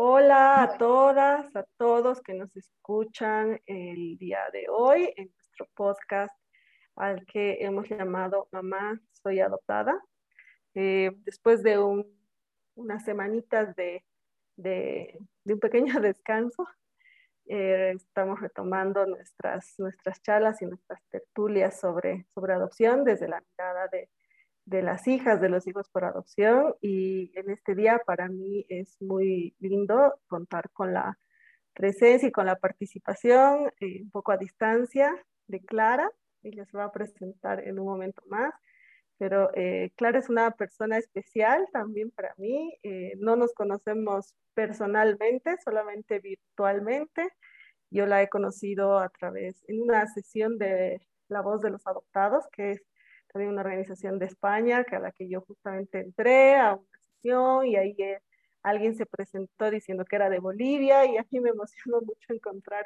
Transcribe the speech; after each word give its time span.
Hola 0.00 0.62
a 0.62 0.78
todas, 0.78 1.56
a 1.56 1.64
todos 1.76 2.20
que 2.20 2.32
nos 2.32 2.56
escuchan 2.56 3.60
el 3.66 4.16
día 4.16 4.38
de 4.52 4.68
hoy 4.70 5.12
en 5.16 5.28
nuestro 5.34 5.66
podcast 5.74 6.32
al 6.94 7.26
que 7.26 7.56
hemos 7.58 7.88
llamado 7.88 8.46
Mamá, 8.52 9.00
soy 9.10 9.40
adoptada. 9.40 10.00
Eh, 10.76 11.10
después 11.24 11.64
de 11.64 11.80
unas 12.76 13.04
semanitas 13.04 13.74
de, 13.74 14.04
un 15.46 15.58
pequeño 15.58 15.94
descanso, 16.00 16.64
eh, 17.46 17.94
estamos 17.96 18.40
retomando 18.40 19.04
nuestras, 19.04 19.74
nuestras 19.78 20.22
charlas 20.22 20.62
y 20.62 20.66
nuestras 20.66 21.02
tertulias 21.08 21.80
sobre, 21.80 22.28
sobre 22.32 22.52
adopción 22.52 23.02
desde 23.02 23.26
la 23.26 23.40
mirada 23.40 23.88
de, 23.88 24.08
de 24.68 24.82
las 24.82 25.08
hijas, 25.08 25.40
de 25.40 25.48
los 25.48 25.66
hijos 25.66 25.88
por 25.88 26.04
adopción 26.04 26.74
y 26.82 27.32
en 27.38 27.50
este 27.50 27.74
día 27.74 28.02
para 28.04 28.28
mí 28.28 28.66
es 28.68 29.00
muy 29.00 29.56
lindo 29.60 30.20
contar 30.26 30.70
con 30.72 30.92
la 30.92 31.18
presencia 31.72 32.28
y 32.28 32.32
con 32.32 32.44
la 32.44 32.56
participación 32.56 33.72
eh, 33.80 34.02
un 34.02 34.10
poco 34.10 34.32
a 34.32 34.36
distancia 34.36 35.10
de 35.46 35.60
Clara. 35.60 36.10
Ella 36.42 36.66
se 36.66 36.76
va 36.76 36.84
a 36.84 36.92
presentar 36.92 37.66
en 37.66 37.78
un 37.78 37.86
momento 37.86 38.22
más, 38.26 38.52
pero 39.16 39.50
eh, 39.54 39.90
Clara 39.96 40.18
es 40.18 40.28
una 40.28 40.50
persona 40.50 40.98
especial 40.98 41.66
también 41.72 42.10
para 42.10 42.34
mí. 42.36 42.76
Eh, 42.82 43.14
no 43.18 43.36
nos 43.36 43.54
conocemos 43.54 44.34
personalmente, 44.52 45.56
solamente 45.64 46.18
virtualmente. 46.18 47.26
Yo 47.90 48.04
la 48.04 48.22
he 48.22 48.28
conocido 48.28 48.98
a 48.98 49.08
través, 49.08 49.64
en 49.66 49.80
una 49.80 50.06
sesión 50.08 50.58
de 50.58 51.00
La 51.28 51.40
Voz 51.40 51.62
de 51.62 51.70
los 51.70 51.86
Adoptados, 51.86 52.44
que 52.52 52.72
es 52.72 52.82
también 53.38 53.52
una 53.52 53.60
organización 53.60 54.18
de 54.18 54.26
España 54.26 54.82
que 54.82 54.96
a 54.96 54.98
la 54.98 55.12
que 55.12 55.28
yo 55.28 55.42
justamente 55.42 56.00
entré 56.00 56.56
a 56.56 56.74
una 56.74 56.98
sesión 57.00 57.66
y 57.66 57.76
ahí 57.76 57.94
eh, 57.98 58.20
alguien 58.64 58.96
se 58.96 59.06
presentó 59.06 59.70
diciendo 59.70 60.04
que 60.04 60.16
era 60.16 60.28
de 60.28 60.40
Bolivia 60.40 61.06
y 61.06 61.16
a 61.18 61.26
mí 61.30 61.38
me 61.38 61.50
emocionó 61.50 62.00
mucho 62.02 62.32
encontrar 62.32 62.84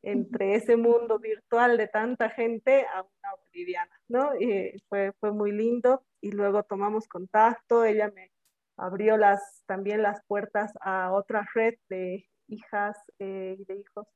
entre 0.00 0.54
ese 0.54 0.78
mundo 0.78 1.18
virtual 1.18 1.76
de 1.76 1.86
tanta 1.86 2.30
gente 2.30 2.86
a 2.86 3.02
una 3.02 3.34
boliviana, 3.44 4.00
¿no? 4.08 4.34
Y 4.40 4.72
fue, 4.88 5.12
fue 5.20 5.32
muy 5.32 5.52
lindo 5.52 6.02
y 6.22 6.30
luego 6.30 6.62
tomamos 6.62 7.06
contacto, 7.06 7.84
ella 7.84 8.10
me 8.14 8.30
abrió 8.78 9.18
las, 9.18 9.62
también 9.66 10.00
las 10.00 10.24
puertas 10.26 10.72
a 10.80 11.12
otra 11.12 11.46
red 11.54 11.74
de 11.90 12.26
hijas 12.48 12.96
eh, 13.18 13.56
y 13.58 13.64
de 13.66 13.74
hijos 13.74 14.06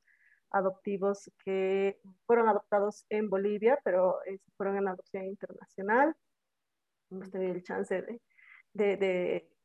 adoptivos 0.55 1.29
que 1.43 1.99
fueron 2.25 2.47
adoptados 2.47 3.05
en 3.09 3.29
Bolivia, 3.29 3.77
pero 3.83 4.23
eh, 4.25 4.39
fueron 4.55 4.77
en 4.77 4.87
adopción 4.87 5.25
internacional. 5.25 6.15
Hemos 7.11 7.29
tenido 7.29 7.53
el 7.53 7.61
chance 7.61 8.01
de, 8.01 8.21
de, 8.73 8.97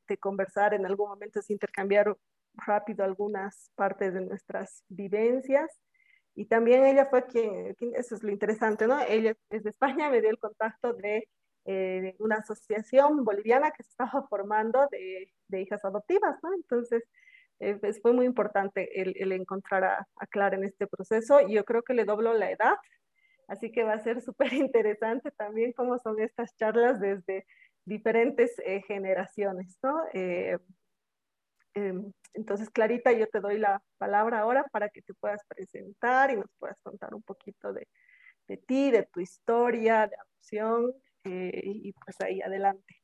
de, 0.08 0.18
conversar 0.18 0.74
en 0.74 0.84
algún 0.84 1.08
momento, 1.08 1.41
intercambiar 1.48 2.16
rápido 2.55 3.05
algunas 3.05 3.70
partes 3.77 4.12
de 4.12 4.22
nuestras 4.22 4.83
vivencias. 4.88 5.70
Y 6.34 6.46
también 6.46 6.84
ella 6.84 7.06
fue 7.06 7.24
quien, 7.27 7.77
eso 7.94 8.16
es 8.16 8.22
lo 8.24 8.33
interesante, 8.33 8.88
¿no? 8.88 9.00
Ella 9.02 9.36
desde 9.48 9.70
España 9.70 10.11
me 10.11 10.20
dio 10.20 10.30
el 10.30 10.38
contacto 10.41 10.92
de, 10.94 11.28
eh, 11.66 12.16
una 12.18 12.36
asociación 12.38 13.24
boliviana 13.24 13.70
que 13.70 13.84
se 13.84 13.91
estaba 13.91 14.27
formando 14.28 14.88
de, 14.91 15.33
de 15.46 15.61
hijas 15.62 15.84
adoptivas, 15.84 16.36
¿no? 16.42 16.52
Entonces, 16.55 17.05
eh, 17.61 17.78
fue 18.00 18.12
muy 18.12 18.25
importante 18.25 19.00
el, 19.00 19.33
encontrar 19.33 19.84
a, 19.84 20.06
Clara 20.30 20.56
en 20.56 20.64
este 20.64 20.86
proceso. 20.86 21.47
Yo 21.47 21.64
creo 21.64 21.83
que 21.83 21.94
le 21.94 22.05
doblo 22.05 22.33
la 22.34 22.50
edad, 22.50 22.77
así 23.48 23.70
que 23.70 23.84
va 23.84 23.92
a 23.92 24.00
ser 24.00 24.20
súper 24.22 24.52
interesante 24.55 25.30
también 25.33 25.72
cómo 25.72 25.98
son 25.98 26.20
estas 26.20 26.56
charlas 26.56 27.00
desde 27.00 27.47
diferentes 27.84 28.58
eh, 28.64 28.83
generaciones, 28.86 29.78
¿no? 29.83 30.02
Eh, 30.14 30.56
em, 31.75 32.12
entonces, 32.33 32.70
Clarita, 32.70 33.12
yo 33.12 33.28
te 33.28 33.41
doy 33.41 33.58
la 33.58 33.83
palabra 33.98 34.41
ahora 34.41 34.64
para 34.72 34.89
que 34.89 35.02
te 35.02 35.14
puedas 35.14 35.42
presentar 35.47 36.30
y 36.30 36.36
nos 36.36 36.50
puedas 36.58 36.80
contar 36.83 37.14
un 37.14 37.22
poquito 37.22 37.72
de, 37.72 37.89
de 38.48 38.56
ti, 38.56 38.91
de 38.91 39.06
tu 39.12 39.20
historia, 39.20 40.06
de 40.06 40.17
adopción, 40.17 40.92
y 41.24 41.92
pues 41.92 42.17
ahí 42.23 42.40
adelante. 42.40 42.95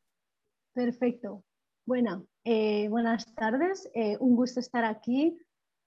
Perfecto. 0.72 1.44
Bueno, 1.84 2.26
eh, 2.48 2.88
buenas 2.88 3.26
tardes. 3.34 3.90
Eh, 3.92 4.16
un 4.20 4.36
gusto 4.36 4.60
estar 4.60 4.84
aquí. 4.84 5.36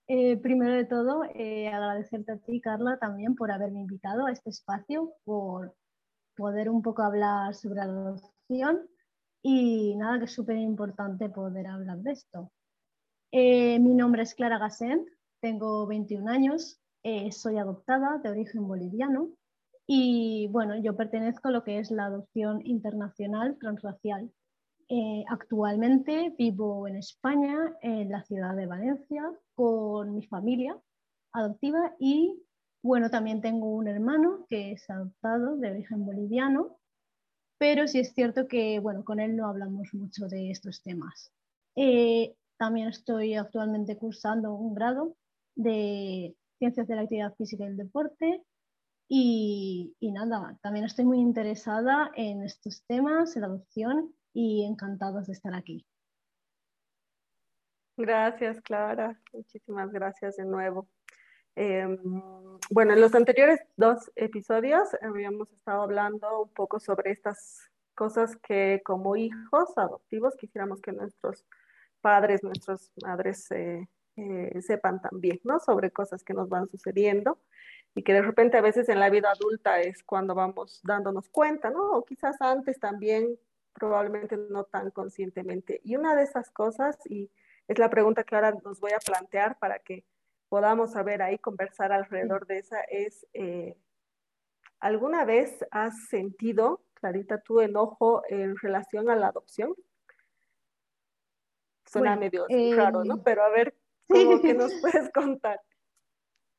Eh, 0.08 0.36
primero 0.36 0.74
de 0.74 0.84
todo, 0.84 1.22
agradecerte 1.24 2.34
a 2.34 2.38
ti, 2.38 2.60
Carla, 2.60 2.98
también 3.00 3.36
por 3.36 3.50
haberme 3.50 3.80
invitado 3.80 4.26
a 4.26 4.32
este 4.34 4.50
espacio, 4.50 5.14
por 5.24 5.74
poder 6.36 6.70
un 6.70 6.82
poco 6.82 7.02
hablar 7.04 7.56
sobre 7.56 7.78
la 7.78 7.84
adopción 7.84 8.90
y 9.42 9.96
nada, 9.96 10.20
que 10.20 10.26
es 10.26 10.34
súper 10.34 10.58
importante 10.58 11.30
poder 11.30 11.68
hablar 11.68 12.00
de 12.00 12.12
esto. 12.12 12.52
mi 13.32 13.94
nombre 13.94 14.24
es 14.24 14.36
Clara 14.36 14.58
Gassent, 14.58 15.08
tengo 15.40 15.88
21 15.88 16.30
años, 16.30 16.82
soy 17.32 17.58
adoptada 17.58 18.18
de 18.18 18.32
origen 18.32 18.68
boliviano 18.68 19.30
y 19.88 20.50
bueno, 20.52 20.76
yo 20.76 20.98
pertenezco 20.98 21.48
a 21.48 21.52
lo 21.52 21.64
que 21.64 21.80
es 21.80 21.90
la 21.92 22.06
adopción 22.06 22.62
internacional 22.66 23.58
transracial 23.60 24.30
eh, 24.92 25.24
actualmente 25.30 26.34
vivo 26.36 26.88
en 26.88 26.96
España, 26.96 27.78
en 27.82 28.10
la 28.10 28.24
ciudad 28.24 28.56
de 28.56 28.66
Valencia, 28.66 29.24
con 29.54 30.16
mi 30.16 30.26
familia 30.26 30.76
adoptiva 31.32 31.96
y 32.00 32.44
bueno, 32.82 33.12
también 33.12 33.40
tengo 33.42 33.68
un 33.76 33.88
hermano 33.88 34.48
que 34.50 34.72
es 34.72 34.90
adoptado 34.90 35.58
de 35.58 35.70
origen 35.70 36.06
boliviano, 36.06 36.80
pero 37.60 37.88
sí 37.88 38.00
es 38.00 38.14
cierto 38.14 38.48
que 38.48 38.80
bueno, 38.80 39.04
con 39.04 39.20
él 39.20 39.36
no 39.36 39.48
hablamos 39.48 39.94
mucho 39.94 40.28
de 40.28 40.50
estos 40.50 40.82
temas. 40.82 41.32
Eh, 41.76 42.36
también 42.58 42.88
estoy 42.88 43.36
actualmente 43.36 43.96
cursando 43.96 44.56
un 44.56 44.74
grado 44.74 45.16
de 45.56 46.36
Ciencias 46.58 46.88
de 46.88 46.96
la 46.96 47.02
Actividad 47.02 47.36
Física 47.36 47.66
y 47.66 47.68
el 47.68 47.78
Deporte 47.78 48.44
y, 49.08 49.94
y 50.00 50.12
nada, 50.12 50.58
también 50.64 50.86
estoy 50.86 51.06
muy 51.06 51.20
interesada 51.20 52.12
en 52.16 52.44
estos 52.44 52.84
temas, 52.88 53.36
en 53.36 53.42
la 53.42 53.48
adopción 53.50 54.16
y 54.34 54.66
encantados 54.66 55.28
de 55.28 55.34
estar 55.34 55.54
aquí. 55.54 55.86
Gracias, 57.98 58.62
Clara. 58.62 59.20
Muchísimas 59.34 59.92
gracias 59.92 60.38
de 60.38 60.46
nuevo. 60.46 60.88
Em, 61.56 61.98
bueno, 62.72 62.94
en 62.94 63.02
los 63.02 63.14
anteriores 63.14 63.60
dos 63.76 64.10
episodios 64.16 64.88
habíamos 65.02 65.52
estado 65.52 65.82
hablando 65.82 66.44
un 66.44 66.54
poco 66.54 66.80
sobre 66.80 67.12
estas 67.12 67.70
cosas 67.96 68.38
que 68.38 68.82
como 68.86 69.18
hijos 69.18 69.78
adoptivos 69.78 70.38
quisiéramos 70.38 70.82
que 70.82 70.94
nuestros 70.94 71.46
padres, 72.00 72.44
nuestras 72.44 72.94
madres 73.04 73.52
eh, 73.52 73.90
eh, 74.16 74.62
sepan 74.62 75.02
también, 75.02 75.42
¿no? 75.44 75.60
Sobre 75.60 75.92
cosas 75.92 76.24
que 76.24 76.34
nos 76.34 76.48
van 76.48 76.70
sucediendo 76.70 77.42
y 77.96 78.04
que 78.04 78.14
de 78.14 78.22
repente 78.22 78.58
a 78.58 78.62
veces 78.62 78.88
en 78.88 79.02
la 79.02 79.10
vida 79.10 79.32
adulta 79.32 79.82
es 79.82 80.04
cuando 80.04 80.36
vamos 80.36 80.80
dándonos 80.84 81.28
cuenta, 81.28 81.70
¿no? 81.70 81.92
O 81.92 82.06
quizás 82.06 82.38
antes 82.42 82.80
también 82.80 83.38
probablemente 83.80 84.38
no 84.38 84.66
tan 84.66 84.92
conscientemente. 84.92 85.82
Y 85.84 85.96
una 85.96 86.16
de 86.16 86.24
esas 86.24 86.52
cosas, 86.52 86.98
y 87.06 87.32
es 87.68 87.80
la 87.80 87.90
pregunta 87.90 88.24
que 88.24 88.36
ahora 88.36 88.54
nos 88.64 88.80
voy 88.80 88.92
a 88.92 89.00
plantear 89.00 89.58
para 89.58 89.80
que 89.80 90.06
podamos 90.50 90.92
saber 90.92 91.22
ahí, 91.22 91.40
conversar 91.40 91.92
alrededor 91.92 92.46
de 92.46 92.58
esa, 92.60 92.82
es, 92.82 93.26
eh, 93.34 93.76
¿alguna 94.80 95.26
vez 95.26 95.66
has 95.72 96.08
sentido, 96.08 96.84
Clarita, 96.94 97.42
tu 97.42 97.62
enojo 97.62 98.22
en 98.30 98.56
relación 98.58 99.10
a 99.10 99.16
la 99.16 99.28
adopción? 99.28 99.74
Suena 101.86 102.16
medio 102.16 102.46
raro, 102.76 103.04
¿no? 103.04 103.16
Em, 103.16 103.24
Pero 103.24 103.44
a 103.44 103.50
ver, 103.50 103.76
¿cómo 104.08 104.42
que 104.42 104.54
nos 104.54 104.74
puedes 104.82 105.12
contar? 105.12 105.60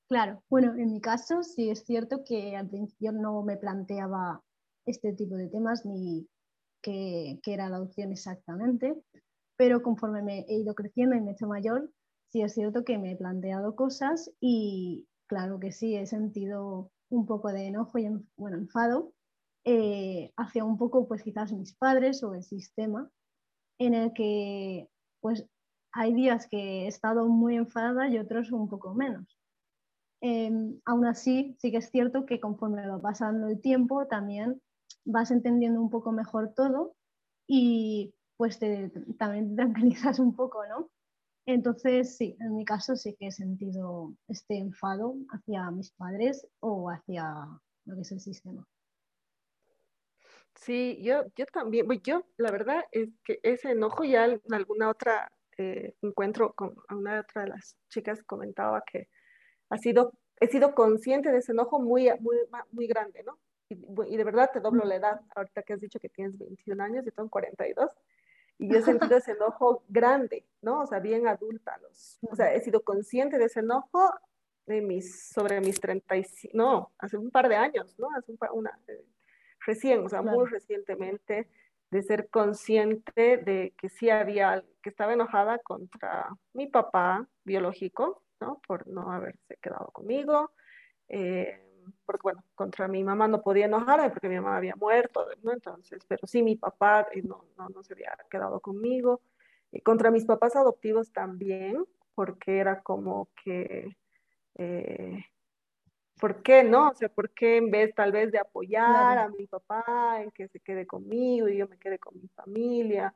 Claro, 0.08 0.42
bueno, 0.48 0.74
en 0.74 0.92
mi 0.92 1.00
caso 1.00 1.44
sí 1.44 1.70
es 1.70 1.84
cierto 1.84 2.24
que 2.24 2.56
al 2.56 2.68
principio 2.68 3.12
no 3.12 3.42
me 3.42 3.56
planteaba 3.56 4.42
este 4.86 5.12
tipo 5.12 5.36
de 5.36 5.48
temas 5.48 5.86
ni 5.86 6.28
qué, 6.82 7.40
era 7.46 7.68
la 7.68 7.76
adopción 7.76 8.12
exactamente, 8.12 8.94
pero 9.56 9.82
conforme 9.82 10.22
me 10.22 10.40
he 10.48 10.56
ido 10.56 10.74
creciendo 10.74 11.16
y 11.16 11.20
me 11.20 11.30
he 11.30 11.34
hecho 11.34 11.46
mayor, 11.46 11.90
sí 12.30 12.42
es 12.42 12.54
cierto 12.54 12.84
que 12.84 12.98
me 12.98 13.12
he 13.12 13.16
planteado 13.16 13.76
cosas 13.76 14.30
y 14.40 15.06
claro 15.26 15.60
que 15.60 15.72
sí, 15.72 15.96
he 15.96 16.06
sentido 16.06 16.90
un 17.08 17.26
poco 17.26 17.52
de 17.52 17.66
enojo 17.66 17.98
y 17.98 18.08
bueno, 18.36 18.56
enfado 18.56 19.12
eh, 19.64 20.32
hacia 20.36 20.64
un 20.64 20.78
poco 20.78 21.06
pues 21.06 21.22
quizás 21.22 21.52
mis 21.52 21.74
padres 21.74 22.22
o 22.22 22.34
el 22.34 22.42
sistema 22.42 23.10
en 23.78 23.94
el 23.94 24.12
que 24.12 24.88
pues 25.20 25.46
hay 25.92 26.14
días 26.14 26.46
que 26.48 26.84
he 26.84 26.86
estado 26.86 27.26
muy 27.26 27.56
enfadada 27.56 28.08
y 28.08 28.18
otros 28.18 28.52
un 28.52 28.68
poco 28.68 28.94
menos. 28.94 29.38
Em, 30.22 30.80
aún 30.84 31.06
así, 31.06 31.56
sí 31.58 31.70
que 31.70 31.78
es 31.78 31.90
cierto 31.90 32.26
que 32.26 32.40
conforme 32.40 32.86
va 32.86 33.00
pasando 33.00 33.48
el 33.48 33.60
tiempo 33.60 34.06
también 34.06 34.60
vas 35.04 35.30
entendiendo 35.30 35.80
un 35.80 35.90
poco 35.90 36.12
mejor 36.12 36.54
todo 36.54 36.94
y 37.46 38.14
pues 38.36 38.58
también 39.18 39.56
te 39.56 39.56
tranquilizas 39.56 40.18
un 40.18 40.34
poco, 40.34 40.66
¿no? 40.66 40.90
Entonces, 41.46 42.16
sí, 42.16 42.36
en 42.40 42.54
mi 42.54 42.64
caso 42.64 42.96
sí 42.96 43.16
que 43.18 43.28
he 43.28 43.32
sentido 43.32 44.14
este 44.28 44.56
enfado 44.58 45.16
hacia 45.30 45.70
mis 45.70 45.90
padres 45.92 46.46
o 46.60 46.90
hacia 46.90 47.24
lo 47.86 47.94
que 47.96 48.02
es 48.02 48.12
el 48.12 48.20
sistema. 48.20 48.66
Sí, 50.54 50.98
yo, 51.02 51.24
yo 51.36 51.46
también, 51.46 51.86
yo 52.02 52.24
la 52.36 52.50
verdad 52.50 52.84
es 52.92 53.08
que 53.24 53.40
ese 53.42 53.70
enojo 53.70 54.04
ya 54.04 54.26
en 54.26 54.40
alguna 54.52 54.90
otra 54.90 55.32
eh, 55.58 55.94
encuentro 56.02 56.52
con 56.54 56.74
una 56.90 57.20
otra 57.20 57.42
de 57.42 57.48
las 57.48 57.76
chicas 57.88 58.22
comentaba 58.24 58.82
que 58.90 59.08
ha 59.70 59.78
sido, 59.78 60.12
he 60.40 60.48
sido 60.48 60.74
consciente 60.74 61.30
de 61.30 61.38
ese 61.38 61.52
enojo 61.52 61.80
muy, 61.80 62.10
muy, 62.20 62.36
muy 62.72 62.86
grande, 62.86 63.22
¿no? 63.24 63.38
Y, 64.04 64.16
de 64.16 64.24
verdad 64.24 64.50
te 64.52 64.60
doblo 64.60 64.84
la 64.84 64.96
edad, 64.96 65.20
ahorita 65.34 65.62
que 65.62 65.74
has 65.74 65.80
dicho 65.80 65.98
que 65.98 66.08
tienes 66.08 66.38
21 66.38 66.82
años, 66.82 67.06
y 67.06 67.10
tengo 67.10 67.28
42, 67.28 67.90
y 68.58 68.68
yo 68.68 68.78
he 68.78 68.82
sentido 68.82 69.16
ese 69.16 69.32
enojo 69.32 69.84
grande, 69.88 70.44
¿no? 70.60 70.82
O 70.82 70.86
sea, 70.86 70.98
bien 70.98 71.26
adulta. 71.26 71.78
Los, 71.78 72.18
o 72.30 72.36
sea, 72.36 72.52
he 72.52 72.60
sido 72.60 72.82
consciente 72.82 73.38
de 73.38 73.46
ese 73.46 73.60
enojo 73.60 74.12
de 74.66 74.82
mis, 74.82 75.28
sobre 75.30 75.60
mis 75.60 75.80
35, 75.80 76.56
no, 76.56 76.92
hace 76.98 77.16
un 77.16 77.30
par 77.30 77.48
de 77.48 77.56
años, 77.56 77.98
¿no? 77.98 78.08
Hace 78.16 78.32
un 78.32 78.38
par, 78.38 78.50
una, 78.52 78.78
eh, 78.88 79.04
recién, 79.64 80.04
o 80.04 80.08
sea, 80.08 80.22
muy 80.22 80.46
recientemente, 80.46 81.48
de 81.90 82.02
ser 82.02 82.28
consciente 82.28 83.38
de 83.38 83.74
que 83.76 83.88
sí 83.88 84.10
había, 84.10 84.62
que 84.82 84.90
estaba 84.90 85.12
enojada 85.12 85.58
contra 85.58 86.28
mi 86.52 86.68
papá 86.68 87.26
biológico, 87.44 88.22
¿no? 88.40 88.60
Por 88.66 88.86
no 88.86 89.10
haberse 89.10 89.56
quedado 89.56 89.90
conmigo. 89.92 90.52
Eh, 91.08 91.69
porque 92.04 92.22
bueno, 92.22 92.44
contra 92.54 92.88
mi 92.88 93.04
mamá 93.04 93.28
no 93.28 93.42
podía 93.42 93.66
enojarme 93.66 94.10
porque 94.10 94.28
mi 94.28 94.36
mamá 94.36 94.56
había 94.56 94.76
muerto, 94.76 95.26
¿no? 95.42 95.52
Entonces, 95.52 96.04
pero 96.06 96.26
sí 96.26 96.42
mi 96.42 96.56
papá 96.56 97.06
eh, 97.12 97.22
no, 97.22 97.44
no, 97.56 97.68
no 97.68 97.82
se 97.82 97.94
había 97.94 98.16
quedado 98.30 98.60
conmigo. 98.60 99.20
Y 99.72 99.80
contra 99.80 100.10
mis 100.10 100.24
papás 100.24 100.56
adoptivos 100.56 101.12
también, 101.12 101.84
porque 102.14 102.58
era 102.58 102.82
como 102.82 103.28
que, 103.44 103.96
eh, 104.56 105.24
¿por 106.20 106.42
qué 106.42 106.64
no? 106.64 106.90
O 106.90 106.94
sea, 106.94 107.08
¿por 107.08 107.30
qué 107.30 107.58
en 107.58 107.70
vez 107.70 107.94
tal 107.94 108.12
vez 108.12 108.32
de 108.32 108.38
apoyar 108.38 109.18
a 109.18 109.28
mi 109.28 109.46
papá 109.46 110.20
en 110.22 110.30
que 110.32 110.48
se 110.48 110.60
quede 110.60 110.86
conmigo 110.86 111.48
y 111.48 111.58
yo 111.58 111.68
me 111.68 111.78
quede 111.78 111.98
con 111.98 112.20
mi 112.20 112.28
familia, 112.28 113.14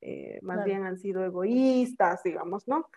eh, 0.00 0.38
más 0.42 0.64
bien 0.64 0.84
han 0.84 0.98
sido 0.98 1.24
egoístas, 1.24 2.22
digamos, 2.22 2.66
¿no? 2.66 2.88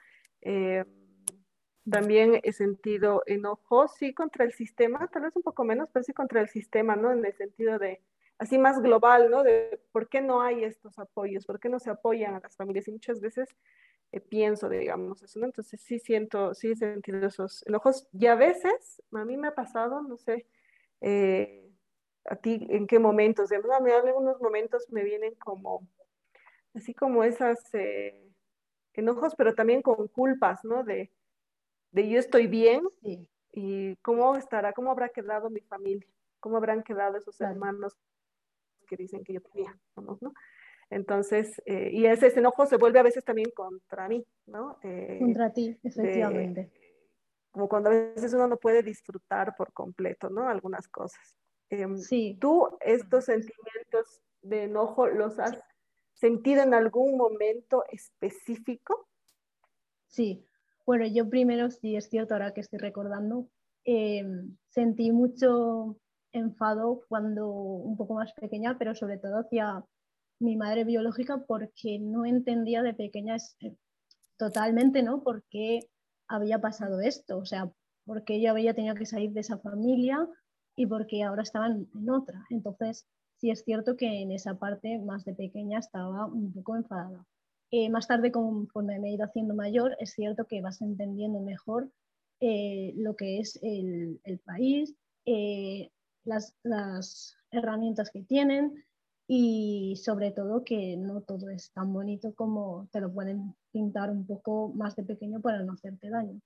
También 1.89 2.39
he 2.43 2.53
sentido 2.53 3.23
enojo, 3.25 3.87
sí, 3.89 4.13
contra 4.13 4.45
el 4.45 4.53
sistema, 4.53 5.07
tal 5.07 5.23
vez 5.23 5.35
un 5.35 5.43
poco 5.43 5.65
menos, 5.65 5.89
pero 5.91 6.03
sí 6.03 6.13
contra 6.13 6.39
el 6.39 6.47
sistema, 6.47 6.95
¿no? 6.95 7.11
En 7.11 7.25
el 7.25 7.33
sentido 7.33 7.77
de, 7.77 8.01
así 8.37 8.57
más 8.57 8.81
global, 8.81 9.29
¿no? 9.29 9.43
De 9.43 9.81
por 9.91 10.07
qué 10.07 10.21
no 10.21 10.41
hay 10.41 10.63
estos 10.63 10.97
apoyos, 10.97 11.45
por 11.45 11.59
qué 11.59 11.67
no 11.69 11.79
se 11.79 11.89
apoyan 11.89 12.35
a 12.35 12.39
las 12.39 12.55
familias. 12.55 12.87
Y 12.87 12.93
muchas 12.93 13.19
veces 13.19 13.49
eh, 14.13 14.21
pienso, 14.21 14.69
digamos, 14.69 15.23
eso, 15.23 15.39
¿no? 15.39 15.45
Entonces 15.45 15.81
sí 15.81 15.99
siento, 15.99 16.53
sí 16.53 16.71
he 16.71 16.75
sentido 16.75 17.27
esos 17.27 17.65
enojos. 17.67 18.07
Y 18.13 18.27
a 18.27 18.35
veces, 18.35 19.01
a 19.11 19.25
mí 19.25 19.35
me 19.37 19.49
ha 19.49 19.55
pasado, 19.55 20.01
no 20.03 20.17
sé, 20.17 20.45
eh, 21.01 21.69
a 22.25 22.35
ti, 22.37 22.65
¿en 22.69 22.87
qué 22.87 22.99
momentos? 22.99 23.49
De 23.49 23.57
verdad, 23.57 23.85
en 23.85 24.07
algunos 24.07 24.39
momentos 24.39 24.87
me 24.89 25.03
vienen 25.03 25.35
como, 25.35 25.85
así 26.73 26.93
como 26.93 27.23
esas 27.23 27.73
eh, 27.73 28.23
enojos, 28.93 29.35
pero 29.35 29.55
también 29.55 29.81
con 29.81 30.07
culpas, 30.07 30.63
¿no? 30.63 30.83
De 30.83 31.11
de 31.93 32.09
yo 32.09 32.19
estoy 32.19 32.47
bien 32.47 32.81
y 33.51 33.95
cómo 33.97 34.35
estará, 34.35 34.73
cómo 34.73 34.91
habrá 34.91 35.09
quedado 35.09 35.49
mi 35.49 35.61
familia, 35.61 36.07
cómo 36.39 36.57
habrán 36.57 36.83
quedado 36.83 37.17
esos 37.17 37.39
hermanos 37.39 37.95
que 38.87 38.97
dicen 38.97 39.23
que 39.23 39.33
yo 39.33 39.41
tenía, 39.41 39.79
¿no? 39.95 40.19
Entonces, 40.89 41.61
eh, 41.65 41.89
y 41.91 42.05
ese, 42.05 42.27
enojo 42.37 42.65
se 42.65 42.77
vuelve 42.77 42.99
a 42.99 43.03
veces 43.03 43.23
también 43.23 43.49
contra 43.55 44.07
mí, 44.07 44.25
¿no? 44.47 44.77
Eh, 44.83 45.17
contra 45.19 45.53
ti, 45.53 45.79
efectivamente. 45.83 46.71
como 47.51 47.69
cuando 47.69 47.89
a 47.89 47.93
veces 47.93 48.33
uno 48.33 48.47
no 48.47 48.57
puede 48.57 48.83
disfrutar 48.83 49.55
por 49.55 49.71
completo, 49.71 50.29
¿no? 50.29 50.49
Algunas 50.49 50.87
cosas. 50.87 51.37
Em, 51.69 51.97
sí. 51.97 52.37
¿Tú 52.41 52.77
estos 52.81 53.25
sentimientos 53.25 54.21
de 54.41 54.63
enojo 54.63 55.07
los 55.07 55.39
has 55.39 55.59
sentido 56.13 56.63
en 56.63 56.73
algún 56.73 57.17
momento 57.17 57.83
específico? 57.91 59.07
Sí, 60.07 60.47
bueno, 60.85 61.05
yo 61.07 61.29
primero, 61.29 61.69
sí 61.71 61.95
es 61.95 62.09
cierto, 62.09 62.33
ahora 62.33 62.53
que 62.53 62.61
estoy 62.61 62.79
recordando, 62.79 63.49
em, 63.85 64.57
sentí 64.69 65.11
mucho 65.11 65.97
enfado 66.33 67.01
cuando 67.07 67.47
un 67.49 67.95
poco 67.97 68.15
más 68.15 68.33
pequeña, 68.33 68.77
pero 68.77 68.95
sobre 68.95 69.17
todo 69.17 69.37
hacia 69.39 69.85
mi 70.39 70.57
madre 70.57 70.83
biológica 70.83 71.43
porque 71.47 71.99
no 71.99 72.25
entendía 72.25 72.81
de 72.81 72.93
pequeña 72.93 73.37
eh, 73.61 73.75
totalmente, 74.37 75.03
¿no? 75.03 75.23
¿Por 75.23 75.43
qué 75.49 75.81
había 76.27 76.59
pasado 76.59 76.99
esto? 77.01 77.37
O 77.37 77.45
sea, 77.45 77.71
por 78.05 78.23
qué 78.25 78.41
yo 78.41 78.51
había 78.51 78.73
tenido 78.73 78.95
que 78.95 79.05
salir 79.05 79.31
de 79.31 79.41
esa 79.41 79.57
familia 79.59 80.27
y 80.75 80.85
por 80.87 81.07
qué 81.07 81.23
ahora 81.23 81.43
estaban 81.43 81.87
en 81.93 82.09
otra. 82.09 82.45
Entonces, 82.49 83.07
sí 83.37 83.51
es 83.51 83.63
cierto 83.63 83.95
que 83.95 84.21
en 84.21 84.31
esa 84.31 84.55
parte 84.57 84.99
más 84.99 85.23
de 85.25 85.33
pequeña 85.35 85.79
estaba 85.79 86.25
un 86.25 86.51
poco 86.53 86.75
enfadada. 86.75 87.25
Eh, 87.75 87.89
más 87.89 88.07
tarde, 88.07 88.31
conforme 88.31 88.99
me 88.99 89.09
he 89.09 89.13
ido 89.13 89.25
haciendo 89.25 89.55
mayor, 89.55 89.97
es 89.99 90.11
cierto 90.11 90.45
que 90.45 90.61
vas 90.61 90.79
entendiendo 90.83 91.39
mejor 91.39 91.89
eh, 92.39 92.93
lo 92.97 93.15
que 93.15 93.39
es 93.39 93.59
el, 93.63 94.21
país, 94.45 94.93
eh, 95.25 95.89
las, 96.23 96.55
herramientas 97.49 98.11
que 98.11 98.21
tienen 98.21 98.85
y 99.27 99.95
sobre 99.95 100.29
todo 100.29 100.63
que 100.63 100.97
no 100.97 101.21
todo 101.21 101.49
es 101.49 101.71
tan 101.71 101.91
bonito 101.91 102.35
como 102.35 102.89
te 102.91 103.01
lo 103.01 103.11
pueden 103.11 103.55
pintar 103.71 104.11
un 104.11 104.27
poco 104.27 104.71
más 104.75 104.95
de 104.95 105.03
pequeño 105.03 105.41
para 105.41 105.63
no 105.63 105.73
hacerte 105.73 106.11
daño. 106.11 106.39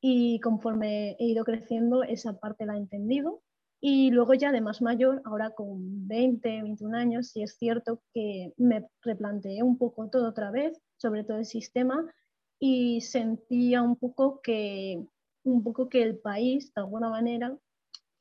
Y 0.00 0.40
conforme 0.40 1.10
he 1.18 1.26
ido 1.26 1.44
creciendo, 1.44 2.04
esa 2.04 2.38
parte 2.40 2.64
la 2.64 2.76
he 2.76 2.78
entendido 2.78 3.42
y 3.80 4.10
luego 4.10 4.34
ya 4.34 4.50
de 4.52 4.60
más 4.60 4.82
mayor, 4.82 5.22
ahora 5.24 5.50
con 5.50 6.08
20, 6.08 6.62
21 6.62 6.94
años, 6.96 7.28
sí 7.28 7.42
es 7.42 7.56
cierto 7.56 8.02
que 8.12 8.52
me 8.56 8.88
replanteé 9.02 9.62
un 9.62 9.78
poco 9.78 10.08
todo 10.10 10.28
otra 10.28 10.50
vez, 10.50 10.80
sobre 10.96 11.24
todo 11.24 11.38
el 11.38 11.44
sistema, 11.46 12.12
y 12.58 13.00
sentía 13.02 13.82
un 13.82 13.96
poco 13.96 14.40
que, 14.42 15.06
un 15.44 15.62
poco 15.62 15.88
que 15.88 16.02
el 16.02 16.18
país, 16.18 16.74
de 16.74 16.80
alguna 16.80 17.08
manera, 17.08 17.56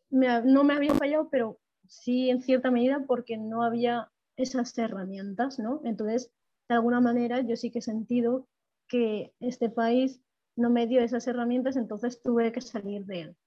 no 0.09 0.63
me 0.63 0.73
había 0.73 0.93
fallado, 0.93 1.29
pero 1.29 1.59
sí 1.87 2.29
en 2.29 2.41
cierta 2.41 2.71
medida 2.71 3.03
porque 3.07 3.37
no 3.37 3.63
había 3.63 4.11
esas 4.35 4.77
herramientas, 4.77 5.57
¿no? 5.57 5.81
Entonces, 5.83 6.31
de 6.69 6.75
alguna 6.75 7.01
manera, 7.01 7.41
yo 7.41 7.55
sí 7.55 7.71
que 7.71 7.79
he 7.79 7.81
sentido 7.81 8.47
que 8.87 9.33
este 9.39 9.69
país 9.69 10.21
no 10.55 10.69
me 10.69 10.87
dio 10.87 11.01
esas 11.01 11.27
herramientas, 11.27 11.75
entonces 11.75 12.21
tuve 12.21 12.51
que 12.51 12.61
salir 12.61 13.05
de 13.05 13.21
él. 13.21 13.37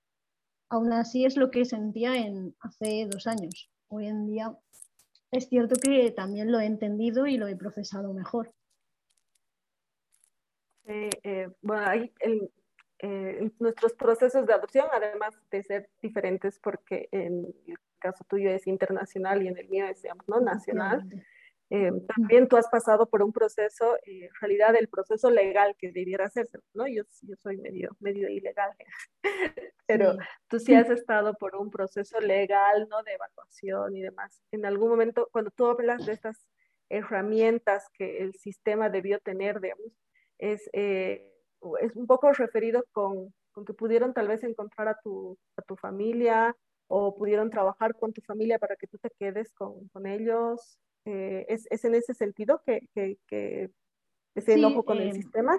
Aún 0.70 0.93
así 0.93 1.25
es 1.25 1.37
lo 1.37 1.50
que 1.50 1.64
sentía 1.64 2.17
en 2.17 2.55
hace 2.61 3.06
dos 3.11 3.26
años. 3.26 3.70
Hoy 3.88 4.06
en 4.06 4.26
día 4.26 4.56
es 5.32 5.49
cierto 5.49 5.75
que 5.75 6.12
también 6.12 6.52
lo 6.52 6.61
he 6.61 6.67
entendido 6.67 7.26
y 7.26 7.37
lo 7.37 7.49
he 7.49 7.56
procesado 7.56 8.14
mejor. 8.14 8.55
Eh, 10.84 11.49
bueno, 11.61 11.87
hay 11.87 12.12
eh, 13.02 13.50
nuestros 13.58 13.94
procesos 13.94 14.46
de 14.46 14.55
adopción, 14.55 14.86
además 14.93 15.34
de 15.50 15.62
ser 15.62 15.91
diferentes, 16.00 16.58
porque 16.60 17.08
en 17.12 17.46
el 17.67 17.79
caso 17.98 18.24
tuyo 18.29 18.50
es 18.50 18.67
internacional 18.67 19.43
y 19.43 19.48
en 19.48 19.58
el 19.58 19.69
mío 19.69 19.86
es, 19.86 20.03
digamos, 20.03 20.29
no 20.29 20.41
nacional, 20.41 21.08
eh, 21.72 21.93
también 22.17 22.48
tú 22.48 22.56
has 22.56 22.69
pasado 22.69 23.08
por 23.08 23.22
un 23.22 23.32
proceso, 23.32 23.96
eh, 23.98 24.24
en 24.24 24.34
realidad 24.41 24.74
el 24.74 24.89
proceso 24.89 25.31
legal 25.31 25.77
que 25.79 25.93
debiera 25.93 26.24
hacerse, 26.27 26.58
¿no? 26.74 26.89
Yo, 26.89 27.05
yo 27.22 27.36
soy 27.36 27.58
medio, 27.58 27.96
medio 28.00 28.29
ilegal, 28.29 28.72
pero 29.86 30.17
tú 30.48 30.58
sí 30.58 30.74
has 30.74 30.91
estado 30.91 31.34
por 31.34 31.55
un 31.55 31.70
proceso 31.70 32.19
legal, 32.20 32.89
¿no? 32.91 33.05
De 33.05 33.12
evacuación 33.12 33.96
y 33.96 34.03
demás. 34.03 34.43
En 34.50 34.67
algún 34.67 34.89
momento, 34.89 35.29
cuando 35.31 35.53
tú 35.53 35.67
hablas 35.67 36.06
de 36.06 36.12
estas 36.12 36.44
herramientas 36.89 37.89
que 37.94 38.19
el 38.19 38.34
sistema 38.34 38.91
debió 38.91 39.20
tener, 39.20 39.60
digamos, 39.60 39.93
es, 40.39 40.69
eh, 40.72 41.24
es 41.82 41.94
un 41.94 42.08
poco 42.08 42.32
referido 42.32 42.84
con, 42.91 43.32
con, 43.53 43.65
que 43.65 43.74
pudieron 43.74 44.12
tal 44.12 44.27
vez 44.27 44.43
encontrar 44.43 44.89
a 44.89 44.98
tu, 45.05 45.39
a 45.56 45.62
tu 45.62 45.77
familia 45.77 46.56
o 46.89 47.15
pudieron 47.17 47.48
trabajar 47.48 47.94
con 47.94 48.12
tu 48.12 48.22
familia 48.22 48.58
para 48.58 48.74
que 48.74 48.89
tú 48.89 48.98
te 48.98 49.10
quedes 49.10 49.53
con, 49.53 49.89
con 49.91 50.06
ellos. 50.06 50.81
Eh, 51.06 51.46
¿es, 51.48 51.66
¿es, 51.70 51.84
en 51.84 51.94
ese 51.94 52.14
sentido 52.14 52.62
que, 52.64 52.88
que, 52.94 53.19
que 53.26 53.70
ese 54.34 54.54
enojo 54.54 54.84
con 54.84 54.98
el 54.98 55.08
eh, 55.08 55.14
sistema? 55.14 55.58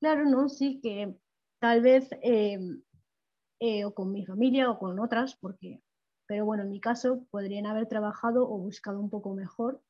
Claro, 0.00 0.24
no, 0.24 0.48
sí, 0.48 0.80
que 0.80 1.14
tal 1.60 1.80
vez 1.80 2.10
eh, 2.22 2.58
o 3.84 3.94
con 3.94 4.12
mi 4.12 4.26
familia 4.26 4.70
o 4.70 4.78
con 4.78 4.98
otras, 4.98 5.36
porque, 5.36 5.80
pero 6.26 6.44
bueno, 6.44 6.64
en 6.64 6.70
mi 6.70 6.80
caso 6.80 7.24
podrían 7.30 7.66
haber 7.66 7.86
trabajado 7.86 8.48
o 8.48 8.58
buscado 8.58 9.00
un 9.00 9.08
poco 9.08 9.34
mejor, 9.34 9.82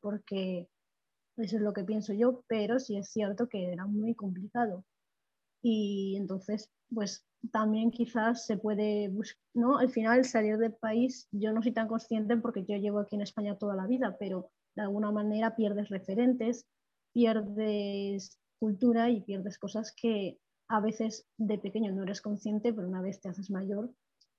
porque 0.00 0.68
eso 1.36 1.56
es 1.56 1.62
lo 1.62 1.72
que 1.72 1.84
pienso 1.84 2.12
yo, 2.12 2.42
pero 2.48 2.78
sí 2.78 2.96
es 2.96 3.10
cierto 3.10 3.48
que 3.48 3.72
era 3.72 3.86
muy 3.86 4.14
complicado. 4.14 4.84
Y 5.62 6.16
entonces, 6.16 6.70
pues 6.92 7.26
también 7.52 7.90
quizás 7.90 8.46
se 8.46 8.56
puede 8.56 9.10
¿no? 9.54 9.78
Al 9.78 9.90
final 9.90 10.24
salir 10.24 10.58
del 10.58 10.74
país, 10.74 11.28
yo 11.32 11.52
no 11.52 11.62
soy 11.62 11.72
tan 11.72 11.88
consciente 11.88 12.36
porque 12.36 12.64
yo 12.64 12.76
llevo 12.76 13.00
aquí 13.00 13.16
en 13.16 13.22
España 13.22 13.58
toda 13.58 13.74
la 13.74 13.86
vida, 13.86 14.16
pero 14.18 14.50
de 14.76 14.82
alguna 14.82 15.10
manera 15.10 15.56
pierdes 15.56 15.88
referentes, 15.88 16.66
pierdes 17.12 18.38
cultura 18.58 19.10
y 19.10 19.22
pierdes 19.22 19.58
cosas 19.58 19.92
que 19.94 20.38
a 20.68 20.80
veces 20.80 21.26
de 21.38 21.58
pequeño 21.58 21.92
no 21.92 22.02
eres 22.02 22.20
consciente, 22.20 22.72
pero 22.72 22.88
una 22.88 23.02
vez 23.02 23.20
te 23.20 23.28
haces 23.28 23.50
mayor, 23.50 23.90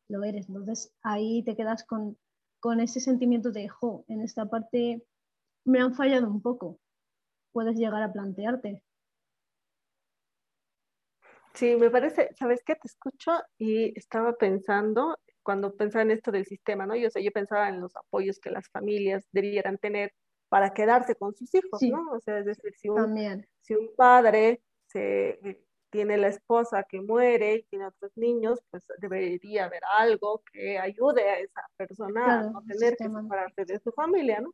lo 0.07 0.23
eres. 0.23 0.47
Entonces 0.47 0.93
ahí 1.03 1.43
te 1.43 1.55
quedas 1.55 1.83
con, 1.83 2.17
con 2.59 2.79
ese 2.79 2.99
sentimiento 2.99 3.51
de, 3.51 3.67
jo, 3.67 4.05
en 4.07 4.21
esta 4.21 4.45
parte 4.45 5.03
me 5.65 5.79
han 5.79 5.93
fallado 5.93 6.29
un 6.29 6.41
poco. 6.41 6.79
puedes 7.51 7.75
llegar 7.75 8.01
a 8.01 8.13
plantearte. 8.13 8.81
Sí, 11.53 11.75
me 11.75 11.89
parece, 11.89 12.29
¿sabes 12.37 12.61
qué? 12.65 12.75
Te 12.75 12.87
escucho 12.87 13.31
y 13.57 13.97
estaba 13.97 14.33
pensando, 14.33 15.17
cuando 15.43 15.75
pensaba 15.75 16.03
en 16.03 16.11
esto 16.11 16.31
del 16.31 16.45
sistema, 16.45 16.85
¿no? 16.85 16.95
Yo, 16.95 17.09
sé, 17.09 17.23
yo 17.23 17.31
pensaba 17.31 17.69
en 17.69 17.81
los 17.81 17.95
apoyos 17.95 18.39
que 18.39 18.51
las 18.51 18.69
familias 18.69 19.27
debieran 19.31 19.77
tener 19.77 20.13
para 20.49 20.73
quedarse 20.73 21.15
con 21.15 21.33
sus 21.35 21.53
hijos, 21.55 21.81
¿no? 21.83 22.11
O 22.11 22.19
sea, 22.19 22.39
es 22.39 22.45
decir, 22.45 22.73
si 22.75 22.89
un, 22.89 23.45
si 23.61 23.73
un 23.75 23.89
padre 23.95 24.61
se, 24.87 25.39
eh, 25.49 25.65
tiene 25.91 26.17
la 26.17 26.29
esposa 26.29 26.83
que 26.83 27.01
muere 27.01 27.55
y 27.55 27.63
tiene 27.63 27.87
otros 27.87 28.11
niños, 28.15 28.59
pues 28.71 28.85
debería 28.97 29.65
haber 29.65 29.81
algo 29.97 30.41
que 30.51 30.79
ayude 30.79 31.29
a 31.29 31.39
esa 31.39 31.61
persona 31.77 32.39
a 32.39 32.43
no 32.43 32.63
tener 32.63 32.95
que 32.97 33.09
separarse 33.09 33.65
de 33.65 33.79
su 33.79 33.91
familia, 33.91 34.39
¿no? 34.39 34.53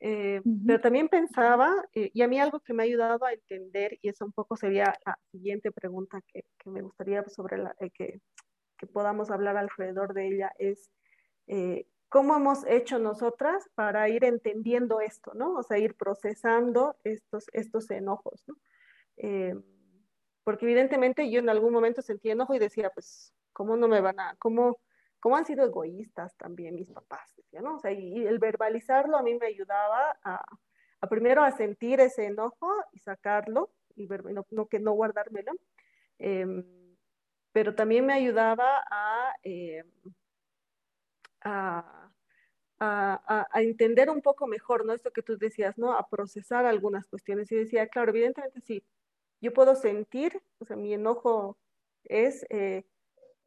Eh, 0.00 0.40
pero 0.66 0.80
también 0.80 1.08
pensaba, 1.08 1.74
eh, 1.92 2.10
y 2.14 2.22
a 2.22 2.28
mí 2.28 2.38
algo 2.38 2.60
que 2.60 2.72
me 2.72 2.82
ha 2.82 2.86
ayudado 2.86 3.24
a 3.24 3.32
entender, 3.32 3.98
y 4.00 4.08
eso 4.08 4.24
un 4.24 4.32
poco 4.32 4.56
sería 4.56 4.94
la 5.04 5.18
siguiente 5.32 5.72
pregunta 5.72 6.20
que, 6.32 6.44
que 6.56 6.70
me 6.70 6.82
gustaría 6.82 7.24
sobre 7.28 7.58
la, 7.58 7.74
eh, 7.80 7.90
que, 7.90 8.20
que, 8.76 8.86
podamos 8.86 9.30
hablar 9.30 9.56
alrededor 9.56 10.14
de 10.14 10.28
ella, 10.28 10.52
es 10.58 10.90
cómo 12.10 12.36
hemos 12.36 12.64
hecho 12.66 12.98
nosotras 12.98 13.68
para 13.74 14.08
ir 14.08 14.24
entendiendo 14.24 15.00
esto, 15.00 15.32
¿no? 15.34 15.54
O 15.54 15.62
sea, 15.62 15.78
ir 15.78 15.94
procesando 15.94 16.96
estos, 17.04 17.46
estos 17.52 17.90
enojos, 17.90 18.44
¿no? 18.46 18.56
porque 20.44 20.64
evidentemente 20.64 21.30
yo 21.30 21.40
en 21.40 21.48
algún 21.48 21.72
momento 21.72 22.00
sentí 22.00 22.30
enojo 22.30 22.54
y 22.54 22.58
decía, 22.58 22.90
pues, 22.90 23.34
¿cómo 23.52 23.76
no 23.76 23.88
me 23.88 24.00
van 24.00 24.18
a, 24.20 24.36
cómo 24.38 24.78
cómo 25.20 25.36
han 25.36 25.46
sido 25.46 25.64
egoístas 25.64 26.36
también 26.36 26.74
mis 26.74 26.90
papás, 26.90 27.34
¿no? 27.52 27.76
O 27.76 27.78
sea, 27.80 27.92
y, 27.92 28.26
el 28.26 28.38
verbalizarlo 28.38 29.16
a 29.16 29.22
mí 29.22 29.34
me 29.34 29.46
ayudaba 29.46 30.18
a, 30.22 30.44
primero 31.08 31.42
a 31.42 31.52
sentir 31.52 32.00
ese 32.00 32.26
enojo 32.26 32.70
y 32.92 33.00
sacarlo, 33.00 33.70
y 33.96 34.08
no, 34.50 34.66
que 34.66 34.78
no 34.78 34.92
guardármelo, 34.92 35.52
em, 36.18 36.64
pero 37.52 37.74
también 37.74 38.06
me 38.06 38.12
ayudaba 38.14 38.82
em, 39.42 39.86
a, 41.40 42.10
a, 42.80 43.46
a, 43.50 43.62
entender 43.62 44.10
un 44.10 44.22
poco 44.22 44.46
mejor, 44.46 44.84
¿no? 44.84 44.92
Esto 44.92 45.10
que 45.12 45.22
tú 45.22 45.36
decías, 45.38 45.78
¿no? 45.78 45.92
A 45.92 46.08
procesar 46.08 46.66
algunas 46.66 47.06
cuestiones. 47.06 47.50
Y 47.50 47.56
decía, 47.56 47.88
claro, 47.88 48.10
evidentemente 48.10 48.60
sí, 48.60 48.84
yo 49.40 49.52
puedo 49.52 49.74
sentir, 49.74 50.40
o 50.58 50.64
sea, 50.64 50.76
mi 50.76 50.94
enojo 50.94 51.58
es... 52.04 52.44
Eh, 52.50 52.84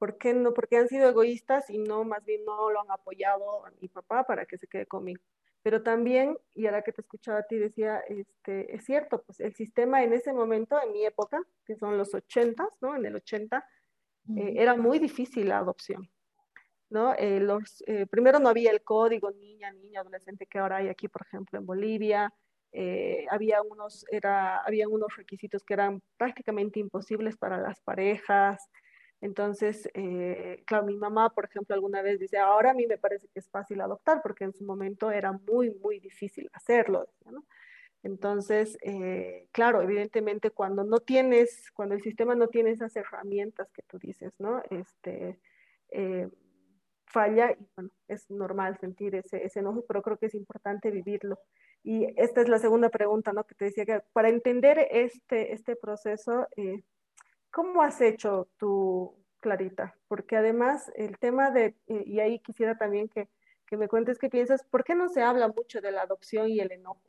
¿Por 0.01 0.17
qué, 0.17 0.33
no, 0.33 0.51
porque 0.51 0.77
han 0.77 0.87
sido 0.87 1.07
egoístas 1.07 1.69
y 1.69 1.77
no, 1.77 2.03
más 2.03 2.25
bien 2.25 2.43
no 2.43 2.71
lo 2.71 2.81
han 2.81 2.89
apoyado 2.89 3.63
a 3.67 3.71
mi 3.79 3.87
papá 3.87 4.23
para 4.23 4.47
que 4.47 4.57
se 4.57 4.65
quede 4.65 4.87
conmigo? 4.87 5.21
Pero 5.61 5.83
también, 5.83 6.39
y 6.55 6.65
ahora 6.65 6.81
que 6.81 6.91
te 6.91 7.01
escuchaba 7.01 7.37
a 7.37 7.43
ti, 7.43 7.59
decía, 7.59 7.99
este, 8.07 8.75
es 8.75 8.83
cierto, 8.83 9.21
pues 9.21 9.39
el 9.39 9.53
sistema 9.53 10.03
en 10.03 10.13
ese 10.13 10.33
momento, 10.33 10.81
en 10.81 10.91
mi 10.91 11.05
época, 11.05 11.39
que 11.67 11.75
son 11.75 11.99
los 11.99 12.15
80, 12.15 12.67
¿no? 12.81 12.95
En 12.95 13.05
el 13.05 13.15
80, 13.17 13.63
eh, 14.37 14.53
era 14.55 14.75
muy 14.75 14.97
difícil 14.97 15.49
la 15.49 15.59
adopción, 15.59 16.09
¿no? 16.89 17.13
Eh, 17.13 17.39
los, 17.39 17.83
eh, 17.85 18.07
primero 18.07 18.39
no 18.39 18.49
había 18.49 18.71
el 18.71 18.81
código 18.81 19.29
niña, 19.29 19.71
niña, 19.71 20.01
adolescente 20.01 20.47
que 20.47 20.57
ahora 20.57 20.77
hay 20.77 20.89
aquí, 20.89 21.09
por 21.09 21.21
ejemplo, 21.27 21.59
en 21.59 21.67
Bolivia. 21.67 22.33
había, 23.29 23.61
unos, 23.61 24.03
era, 24.09 24.63
había 24.63 24.87
unos 24.87 25.15
requisitos 25.15 25.63
que 25.63 25.75
eran 25.75 26.01
prácticamente 26.17 26.79
imposibles 26.79 27.37
para 27.37 27.59
las 27.59 27.79
parejas. 27.81 28.67
Entonces, 29.21 29.87
eh, 29.93 30.63
claro, 30.65 30.85
mi 30.85 30.97
mamá, 30.97 31.29
por 31.29 31.45
ejemplo, 31.45 31.75
alguna 31.75 32.01
vez 32.01 32.19
dice, 32.19 32.39
ahora 32.39 32.71
a 32.71 32.73
mí 32.73 32.87
me 32.87 32.97
parece 32.97 33.27
que 33.27 33.39
es 33.39 33.49
fácil 33.49 33.79
adoptar, 33.79 34.21
porque 34.23 34.43
en 34.43 34.53
su 34.53 34.65
momento 34.65 35.11
era 35.11 35.31
muy, 35.31 35.69
muy 35.75 35.99
difícil 35.99 36.49
hacerlo. 36.53 37.07
¿no? 37.25 37.45
Entonces, 38.03 38.79
eh, 38.81 39.47
claro, 39.51 39.81
evidentemente 39.83 40.49
cuando 40.49 40.83
no 40.83 40.99
tienes, 40.99 41.71
cuando 41.71 41.93
el 41.93 42.01
sistema 42.01 42.33
no 42.33 42.47
tiene 42.47 42.71
esas 42.71 42.95
herramientas 42.95 43.71
que 43.71 43.83
tú 43.83 43.99
dices, 43.99 44.33
¿no? 44.39 44.61
Este, 44.71 45.39
eh, 45.91 46.27
falla 47.05 47.51
y 47.51 47.67
bueno, 47.75 47.91
es 48.07 48.29
normal 48.31 48.77
sentir 48.79 49.13
ese, 49.15 49.45
ese 49.45 49.59
enojo, 49.59 49.85
pero 49.87 50.01
creo 50.01 50.17
que 50.17 50.27
es 50.27 50.35
importante 50.35 50.89
vivirlo. 50.89 51.39
Y 51.83 52.07
esta 52.19 52.41
es 52.41 52.49
la 52.49 52.57
segunda 52.57 52.89
pregunta, 52.89 53.33
¿no? 53.33 53.43
Que 53.43 53.55
te 53.55 53.65
decía 53.65 53.85
que 53.85 54.01
para 54.13 54.29
entender 54.29 54.87
este, 54.89 55.53
este 55.53 55.75
proceso, 55.75 56.47
¿Cómo 57.51 57.81
has 57.81 58.01
hecho 58.01 58.49
tú, 58.57 59.15
Clarita? 59.39 59.95
Porque 60.07 60.37
además 60.37 60.91
el 60.95 61.17
tema 61.19 61.51
de, 61.51 61.75
eh, 61.87 62.03
y 62.05 62.19
ahí 62.19 62.39
quisiera 62.39 62.77
también 62.77 63.09
que, 63.09 63.29
que 63.67 63.77
me 63.77 63.87
cuentes 63.87 64.17
qué 64.19 64.29
piensas, 64.29 64.63
¿por 64.63 64.83
qué 64.83 64.95
no 64.95 65.09
se 65.09 65.21
habla 65.21 65.49
mucho 65.49 65.81
de 65.81 65.91
la 65.91 66.03
adopción 66.03 66.49
y 66.49 66.59
el 66.59 66.71
enojo? 66.71 67.01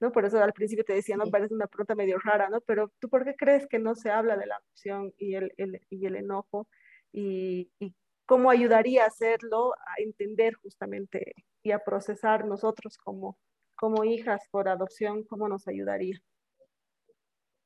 ¿no? 0.00 0.12
Por 0.12 0.24
eso 0.24 0.42
al 0.42 0.52
principio 0.52 0.84
te 0.84 0.94
decía, 0.94 1.16
no 1.16 1.26
parece 1.26 1.54
una 1.54 1.66
pregunta 1.66 1.94
medio 1.94 2.18
rara, 2.18 2.48
¿no? 2.48 2.60
Pero 2.60 2.92
tú 3.00 3.08
por 3.08 3.24
qué 3.24 3.34
crees 3.34 3.66
que 3.66 3.78
no 3.78 3.94
se 3.94 4.10
habla 4.10 4.36
de 4.36 4.46
la 4.46 4.56
adopción 4.56 5.12
y 5.18 5.34
el, 5.34 5.52
el 5.56 5.80
y 5.90 6.06
el 6.06 6.16
enojo? 6.16 6.68
Y, 7.12 7.70
y, 7.78 7.94
cómo 8.26 8.50
ayudaría 8.50 9.04
a 9.04 9.06
hacerlo, 9.06 9.72
a 9.74 10.02
entender 10.02 10.54
justamente 10.54 11.34
y 11.62 11.70
a 11.72 11.78
procesar 11.78 12.44
nosotros 12.44 12.98
como, 12.98 13.38
como 13.74 14.04
hijas 14.04 14.46
por 14.50 14.68
adopción, 14.68 15.24
cómo 15.24 15.48
nos 15.48 15.66
ayudaría? 15.66 16.20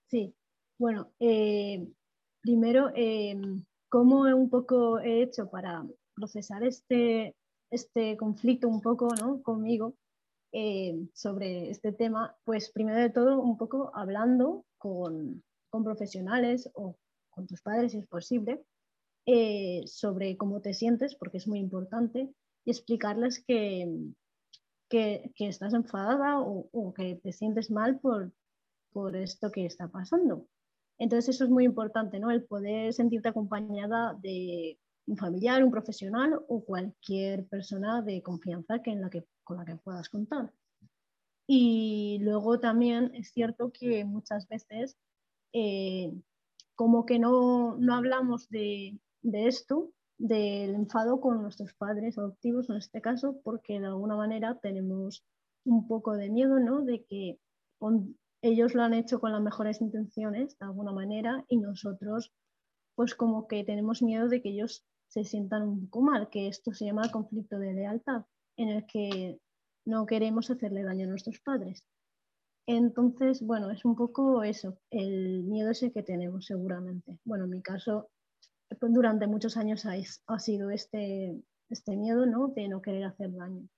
Sí, 0.07 0.37
bueno, 0.83 1.13
eh, 1.21 1.89
primero, 2.41 2.91
eh, 2.97 3.41
¿cómo 3.89 4.23
un 4.23 4.51
poco 4.51 4.99
he 4.99 5.23
hecho 5.23 5.49
para 5.49 5.87
procesar 6.13 6.65
este, 6.65 7.37
este 7.71 8.17
conflicto 8.17 8.67
un 8.67 8.81
poco 8.81 9.07
¿no? 9.15 9.41
conmigo 9.45 9.95
eh, 10.51 11.07
sobre 11.15 11.71
este 11.71 11.93
tema? 11.93 12.37
Pues 12.43 12.73
primero 12.73 12.99
de 12.99 13.11
todo, 13.11 13.41
un 13.41 13.57
poco 13.59 13.93
hablando 13.95 14.65
con, 14.77 15.45
con 15.71 15.85
profesionales 15.85 16.69
o 16.75 16.97
con 17.31 17.47
tus 17.47 17.63
padres 17.63 17.93
si 17.93 17.99
es 17.99 18.09
posible, 18.09 18.65
sobre 19.87 20.37
cómo 20.37 20.63
te 20.63 20.75
sientes, 20.75 21.15
porque 21.15 21.39
es 21.39 21.47
muy 21.47 21.61
importante, 21.61 22.29
y 22.65 22.71
explicarles 22.73 23.45
que, 23.47 23.89
que, 24.91 25.31
que 25.37 25.47
estás 25.47 25.75
enfadada 25.75 26.41
o, 26.41 26.69
o, 26.73 26.93
que 26.93 27.21
te 27.23 27.33
sientes 27.33 27.71
mal 27.71 28.01
por, 28.01 28.33
por 28.93 29.15
esto 29.15 29.53
que 29.53 29.65
está 29.65 29.87
pasando. 29.87 30.49
Entonces 30.99 31.35
eso 31.35 31.45
es 31.45 31.51
muy 31.51 31.65
importante, 31.65 32.19
¿no? 32.21 32.31
El 32.31 32.45
poder 32.45 32.93
sentirte 32.93 33.29
acompañada 33.29 34.15
de 34.21 34.79
un 35.07 35.17
familiar, 35.17 35.65
un 35.65 35.71
profesional 35.71 36.41
o 36.49 36.65
cualquier 36.65 37.47
persona 37.47 38.03
de 38.03 38.23
confianza 38.23 38.81
que 38.81 38.91
en 38.91 39.01
la 39.01 39.11
que, 39.11 39.25
con 39.45 39.57
la 39.59 39.65
que 39.65 39.77
puedas 39.77 40.09
contar. 40.09 40.53
Y 41.47 42.19
luego 42.21 42.61
también 42.61 43.13
es 43.15 43.33
cierto 43.33 43.73
que 43.73 44.05
muchas 44.05 44.49
veces 44.49 44.97
eh, 45.53 46.13
como 46.75 47.05
que 47.05 47.19
no, 47.19 47.77
no 47.79 47.95
hablamos 47.95 48.49
de, 48.49 48.99
de, 49.23 49.49
esto, 49.49 49.93
del 50.19 50.75
enfado 50.75 51.21
con 51.21 51.43
nuestros 51.43 51.75
padres 51.75 52.17
adoptivos 52.17 52.71
en 52.71 52.77
este 52.77 53.01
caso, 53.01 53.41
porque 53.43 53.81
de 53.81 53.87
alguna 53.87 54.17
manera 54.17 54.59
tenemos 54.61 55.25
un 55.65 55.87
poco 55.87 56.15
de 56.15 56.31
miedo, 56.31 56.59
¿no? 56.59 56.83
De 56.83 57.05
que 57.05 57.39
ellos 58.43 58.75
lo 58.75 58.83
han 58.83 58.95
hecho 58.95 59.21
con 59.21 59.33
las 59.33 59.41
mejores 59.41 59.81
intenciones, 59.81 60.59
de 60.59 60.67
alguna 60.67 60.93
manera, 60.93 61.45
y 61.49 61.59
nosotros, 61.59 62.33
pues 62.97 63.15
como 63.15 63.47
que 63.47 63.65
tenemos 63.65 64.03
miedo 64.03 64.29
de 64.29 64.43
que 64.43 64.51
ellos 64.51 64.85
se 65.09 65.25
sientan 65.25 65.63
un 65.63 65.89
poco 65.89 66.03
mal, 66.03 66.29
que 66.29 66.49
esto 66.49 66.73
se 66.75 66.87
llama 66.87 67.11
conflicto 67.11 67.59
de 67.59 67.73
lealtad, 67.73 68.25
en 68.57 68.69
el 68.69 68.87
que 68.87 69.39
no 69.87 70.07
queremos 70.07 70.51
hacerle 70.51 70.83
daño 70.83 71.07
a 71.07 71.11
nuestros 71.11 71.41
padres. 71.41 71.87
Entonces, 72.67 73.43
bueno, 73.43 73.71
es 73.71 73.85
un 73.85 73.97
poco 73.97 74.43
eso, 74.43 74.79
el 74.91 75.43
miedo 75.45 75.71
ese 75.71 75.93
que 75.93 76.03
tenemos 76.03 76.47
seguramente. 76.47 77.19
Bueno, 77.25 77.45
en 77.45 77.51
mi 77.51 77.63
caso, 77.63 78.11
durante 78.81 79.27
muchos 79.27 79.57
años 79.57 79.85
ha, 79.85 80.39
sido 80.39 80.71
este, 80.71 81.41
este 81.69 81.97
miedo, 81.97 82.27
¿no? 82.27 82.49
De 82.49 82.69
no 82.69 82.81
querer 82.81 83.05
hacer 83.05 83.33
daño. 83.35 83.69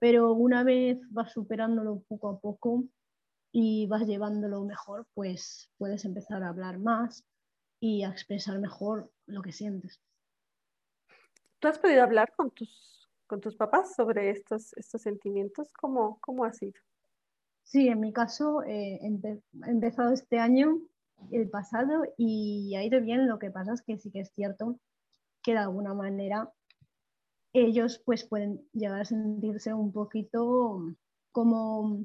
Pero 0.00 0.32
una 0.32 0.64
vez 0.64 0.98
vas 1.10 1.32
superándolo 1.32 2.02
poco 2.08 2.28
a 2.28 2.38
poco, 2.38 2.84
y 3.52 3.86
vas 3.86 4.06
llevándolo 4.06 4.64
mejor, 4.64 5.06
pues 5.14 5.70
puedes 5.78 6.04
empezar 6.04 6.42
a 6.42 6.48
hablar 6.48 6.78
más 6.78 7.24
y 7.80 8.02
a 8.02 8.08
expresar 8.08 8.58
mejor 8.58 9.10
lo 9.26 9.42
que 9.42 9.52
sientes. 9.52 10.00
¿Tú 11.58 11.68
has 11.68 11.78
podido 11.78 12.02
hablar 12.02 12.32
con 12.36 12.50
tus, 12.50 13.08
con 13.26 13.40
tus 13.40 13.56
papás 13.56 13.94
sobre 13.94 14.30
estos, 14.30 14.76
estos 14.76 15.02
sentimientos? 15.02 15.72
¿Cómo, 15.72 16.18
¿Cómo 16.20 16.44
ha 16.44 16.52
sido? 16.52 16.80
Sí, 17.64 17.88
en 17.88 18.00
mi 18.00 18.12
caso 18.12 18.62
eh, 18.62 18.98
he 19.02 19.40
empezado 19.70 20.12
este 20.12 20.38
año, 20.38 20.80
el 21.30 21.50
pasado, 21.50 22.04
y 22.16 22.74
ha 22.76 22.84
ido 22.84 23.00
bien. 23.00 23.26
Lo 23.26 23.38
que 23.38 23.50
pasa 23.50 23.74
es 23.74 23.82
que 23.82 23.98
sí 23.98 24.10
que 24.10 24.20
es 24.20 24.32
cierto 24.32 24.78
que 25.42 25.52
de 25.52 25.58
alguna 25.58 25.94
manera 25.94 26.52
ellos 27.52 28.00
pues 28.04 28.24
pueden 28.24 28.66
llegar 28.72 29.00
a 29.00 29.04
sentirse 29.04 29.74
un 29.74 29.92
poquito 29.92 30.82
como 31.32 32.04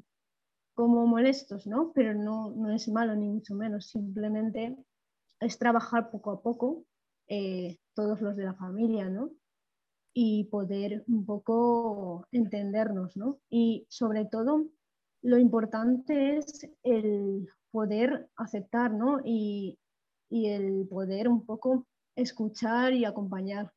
como 0.74 1.06
molestos, 1.06 1.66
¿no? 1.66 1.92
Pero 1.94 2.14
no, 2.14 2.50
no 2.50 2.70
es 2.72 2.88
malo 2.88 3.14
ni 3.14 3.28
mucho 3.28 3.54
menos, 3.54 3.86
simplemente 3.88 4.76
es 5.40 5.58
trabajar 5.58 6.10
poco 6.10 6.30
a 6.32 6.42
poco 6.42 6.84
eh, 7.28 7.78
todos 7.94 8.20
los 8.20 8.36
de 8.36 8.44
la 8.44 8.54
familia, 8.54 9.08
¿no? 9.08 9.30
Y 10.12 10.44
poder 10.44 11.04
un 11.08 11.24
poco 11.26 12.26
entendernos, 12.30 13.16
¿no? 13.16 13.40
Y 13.50 13.86
sobre 13.88 14.26
todo 14.26 14.66
lo 15.22 15.38
importante 15.38 16.36
es 16.36 16.68
el 16.82 17.48
poder 17.70 18.28
aceptar, 18.36 18.92
¿no? 18.92 19.20
Y, 19.24 19.78
y 20.30 20.48
el 20.48 20.86
poder 20.88 21.28
un 21.28 21.44
poco 21.44 21.86
escuchar 22.16 22.92
y 22.92 23.04
acompañar 23.04 23.72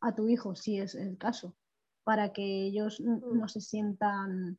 a 0.00 0.14
tu 0.14 0.28
hijo, 0.28 0.54
si 0.56 0.78
es 0.80 0.94
el 0.94 1.16
caso, 1.16 1.54
para 2.04 2.32
que 2.32 2.66
ellos 2.66 3.00
Mm. 3.00 3.38
no 3.38 3.48
se 3.48 3.60
sientan 3.60 4.58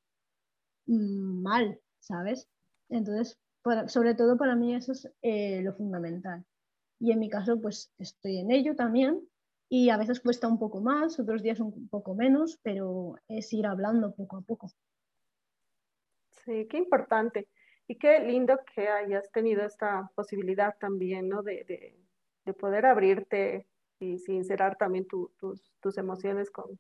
mal, 0.87 1.79
¿sabes? 1.99 2.49
Entonces, 2.89 3.39
sobre 3.87 4.15
todo 4.15 4.37
para 4.37 4.55
mí 4.55 4.75
eso 4.75 4.91
es 4.93 5.09
eh, 5.21 5.61
lo 5.61 5.73
fundamental. 5.73 6.45
Y 6.99 7.11
en 7.11 7.19
mi 7.19 7.29
caso, 7.29 7.59
pues 7.61 7.93
estoy 7.97 8.37
en 8.39 8.51
ello 8.51 8.75
también 8.75 9.21
y 9.69 9.89
a 9.89 9.97
veces 9.97 10.19
cuesta 10.21 10.47
un 10.47 10.59
poco 10.59 10.81
más, 10.81 11.19
otros 11.19 11.43
días 11.43 11.59
un 11.59 11.89
poco 11.89 12.15
menos, 12.15 12.59
pero 12.63 13.15
es 13.27 13.51
ir 13.53 13.65
hablando 13.67 14.13
poco 14.15 14.37
a 14.37 14.41
poco. 14.41 14.71
Sí, 16.31 16.67
qué 16.69 16.77
importante. 16.77 17.49
Y 17.87 17.97
qué 17.97 18.19
lindo 18.19 18.59
que 18.75 18.87
hayas 18.89 19.31
tenido 19.31 19.63
esta 19.65 20.09
posibilidad 20.15 20.75
también, 20.79 21.29
¿no? 21.29 21.43
De, 21.43 21.63
de, 21.65 21.99
de 22.45 22.53
poder 22.53 22.85
abrirte 22.85 23.67
y 23.99 24.19
sincerar 24.19 24.77
también 24.77 25.07
tu- 25.07 25.31
tus, 25.39 25.73
tus 25.81 25.97
emociones 25.97 26.51
con, 26.51 26.79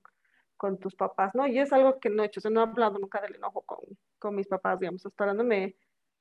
con 0.63 0.77
tus 0.77 0.95
papás, 0.95 1.35
¿no? 1.35 1.45
Y 1.45 1.59
es 1.59 1.73
algo 1.73 1.99
que 1.99 2.09
no 2.09 2.23
he 2.23 2.27
hecho, 2.27 2.39
o 2.39 2.41
sea, 2.41 2.49
no 2.49 2.61
he 2.61 2.63
hablado 2.63 2.97
nunca 2.97 3.19
del 3.19 3.35
enojo 3.35 3.63
con, 3.63 3.79
con 4.17 4.33
mis 4.33 4.47
papás, 4.47 4.79
digamos, 4.79 5.05
hasta 5.05 5.25
ahora 5.25 5.33
no 5.33 5.43
me, 5.43 5.75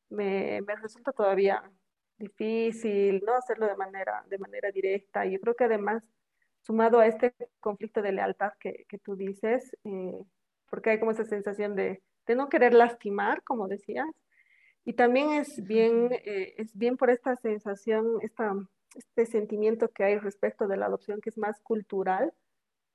me, 0.08 0.60
me 0.66 0.74
resulta 0.74 1.12
todavía 1.12 1.62
difícil, 2.18 3.22
¿no? 3.24 3.34
Hacerlo 3.36 3.68
de 3.68 3.76
manera, 3.76 4.24
de 4.28 4.38
manera 4.38 4.72
directa. 4.72 5.24
Y 5.24 5.34
yo 5.34 5.40
creo 5.40 5.54
que 5.54 5.62
además, 5.62 6.02
sumado 6.60 6.98
a 6.98 7.06
este 7.06 7.36
conflicto 7.60 8.02
de 8.02 8.10
lealtad 8.10 8.52
que, 8.58 8.84
que 8.88 8.98
tú 8.98 9.14
dices, 9.14 9.76
eh, 9.84 10.24
porque 10.68 10.90
hay 10.90 10.98
como 10.98 11.12
esa 11.12 11.24
sensación 11.24 11.76
de, 11.76 12.02
de 12.26 12.34
no 12.34 12.48
querer 12.48 12.74
lastimar, 12.74 13.44
como 13.44 13.68
decías, 13.68 14.08
y 14.84 14.94
también 14.94 15.34
es 15.34 15.64
bien, 15.64 16.08
eh, 16.10 16.54
es 16.56 16.76
bien 16.76 16.96
por 16.96 17.10
esta 17.10 17.36
sensación, 17.36 18.18
esta, 18.22 18.56
este 18.96 19.24
sentimiento 19.24 19.92
que 19.92 20.02
hay 20.02 20.18
respecto 20.18 20.66
de 20.66 20.78
la 20.78 20.86
adopción, 20.86 21.20
que 21.20 21.30
es 21.30 21.38
más 21.38 21.60
cultural, 21.60 22.32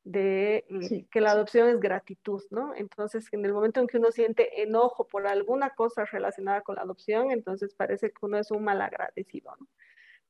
de 0.09 0.65
Sí, 0.87 1.05
que 1.11 1.19
la 1.21 1.31
adopción 1.31 1.67
es 1.67 1.79
gratitud, 1.79 2.41
¿no? 2.49 2.73
Entonces, 2.75 3.27
en 3.33 3.43
el 3.45 3.53
momento 3.53 3.81
en 3.81 3.87
que 3.87 3.97
uno 3.97 4.11
siente 4.11 4.61
enojo 4.61 5.05
por 5.07 5.27
alguna 5.27 5.71
cosa 5.71 6.05
relacionada 6.05 6.61
con 6.61 6.75
la 6.75 6.83
adopción, 6.83 7.31
entonces 7.31 7.73
parece 7.75 8.09
que 8.11 8.17
uno 8.21 8.37
es 8.37 8.49
un 8.51 8.63
malagradecido, 8.63 9.53
¿no? 9.59 9.67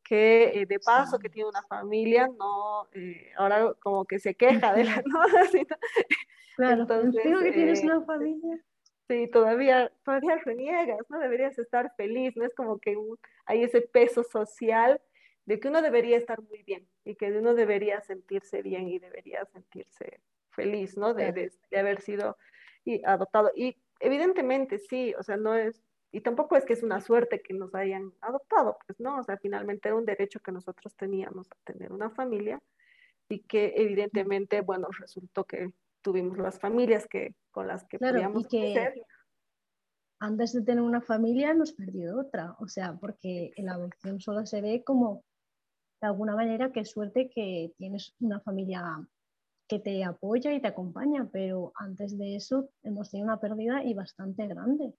Que 0.04 0.62
eh, 0.62 0.66
de 0.66 0.80
paso 0.80 1.20
que 1.20 1.30
tiene 1.30 1.50
una 1.50 1.62
familia, 1.64 2.28
no, 2.28 2.88
eh, 2.94 3.32
ahora 3.38 3.74
como 3.80 4.06
que 4.06 4.20
se 4.20 4.34
queja 4.36 4.74
de 4.74 4.84
la, 4.86 4.96
¿no? 5.06 5.20
Claro, 6.56 6.82
Entonces, 6.82 7.16
encima 7.24 7.44
que 7.44 7.52
tienes 7.52 7.82
eh, 7.82 7.86
una 7.86 8.02
familia, 8.02 8.60
Sí, 9.10 9.30
todavía, 9.32 9.90
todavía 10.04 10.36
reniegas, 10.44 11.00
¿no? 11.10 11.20
Deberías 11.20 11.58
estar 11.58 11.94
feliz, 11.96 12.36
¿no? 12.36 12.44
Es 12.44 12.54
como 12.54 12.78
que 12.78 12.98
un- 12.98 13.18
hay 13.46 13.64
ese 13.64 13.80
peso 13.82 14.22
social 14.24 15.00
de 15.48 15.60
que 15.60 15.70
uno 15.70 15.82
debería 15.82 16.18
estar 16.18 16.42
muy 16.44 16.62
bien 16.64 16.88
y 17.06 17.16
que 17.16 17.32
uno 17.32 17.56
debería 17.56 18.02
sentirse 18.02 18.62
bien 18.62 18.88
y 18.90 19.00
debería 19.00 19.46
sentirse 19.46 20.22
feliz, 20.52 20.98
¿no? 20.98 21.14
De, 21.16 21.32
de- 21.32 21.52
de 21.72 21.80
haber 21.80 22.02
sido 22.02 22.38
y 22.86 23.02
adoptado. 23.06 23.52
Y 23.56 23.76
evidentemente 24.00 24.78
sí, 24.78 25.16
o 25.18 25.24
sea, 25.24 25.38
no 25.38 25.56
es, 25.56 25.84
y 26.12 26.22
tampoco 26.22 26.56
es 26.58 26.66
que 26.66 26.74
es 26.74 26.84
una 26.84 27.00
suerte 27.02 27.42
que 27.42 27.54
nos 27.54 27.74
hayan 27.76 28.14
adoptado, 28.22 28.78
pues 28.86 29.00
no, 29.00 29.20
o 29.20 29.24
sea, 29.24 29.38
finalmente 29.38 29.88
era 29.90 29.98
un 29.98 30.06
derecho 30.06 30.40
que 30.42 30.52
nosotros 30.52 30.96
teníamos 30.96 31.48
a 31.52 31.56
tener 31.64 31.92
una 31.92 32.10
familia 32.10 32.62
y 33.30 33.40
que 33.40 33.74
evidentemente, 33.78 34.62
bueno, 34.62 34.88
resultó 35.00 35.46
que 35.46 35.72
tuvimos 36.02 36.38
las 36.38 36.60
familias 36.60 37.08
que, 37.08 37.36
con 37.52 37.68
las 37.68 37.86
que 37.86 37.98
claro, 38.00 38.16
podíamos 38.16 38.46
y 38.46 38.48
que 38.50 39.04
antes 40.20 40.54
de 40.54 40.64
tener 40.64 40.82
una 40.84 41.02
familia 41.02 41.52
hemos 41.52 41.74
perdido 41.74 42.20
otra, 42.20 42.56
o 42.60 42.68
sea, 42.68 42.98
porque 43.00 43.52
la 43.58 43.74
adopción 43.74 44.20
solo 44.20 44.46
se 44.46 44.62
ve 44.62 44.84
como 44.84 45.24
de 46.02 46.08
alguna 46.08 46.36
manera 46.36 46.72
qué 46.72 46.86
suerte 46.86 47.30
que 47.30 47.74
tienes 47.78 48.14
una 48.20 48.40
familia 48.40 49.08
que 49.68 49.80
te 49.80 50.04
apoya 50.04 50.54
y 50.54 50.62
te 50.62 50.68
acompaña, 50.68 51.30
pero 51.32 51.74
antes 51.76 52.18
de 52.18 52.36
eso 52.36 52.70
hemos 52.84 53.12
tenido 53.12 53.28
una 53.28 53.40
pérdida 53.40 53.84
y 53.84 53.94
bastante 53.94 54.48
grande. 54.48 54.94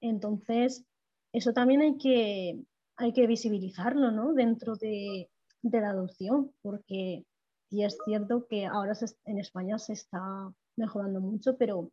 Entonces, 0.00 0.84
eso 1.32 1.52
también 1.52 1.80
hay 1.80 1.96
que, 1.96 2.62
hay 2.96 3.12
que 3.12 3.26
visibilizarlo 3.26 4.12
¿no? 4.12 4.34
dentro 4.34 4.76
de, 4.76 5.30
de 5.62 5.80
la 5.80 5.90
adopción, 5.90 6.52
porque 6.62 7.24
sí 7.70 7.82
es 7.82 7.98
cierto 8.04 8.46
que 8.46 8.66
ahora 8.66 8.94
se, 8.94 9.06
en 9.24 9.38
España 9.38 9.78
se 9.78 9.94
está 9.94 10.52
mejorando 10.76 11.20
mucho, 11.20 11.56
pero 11.56 11.90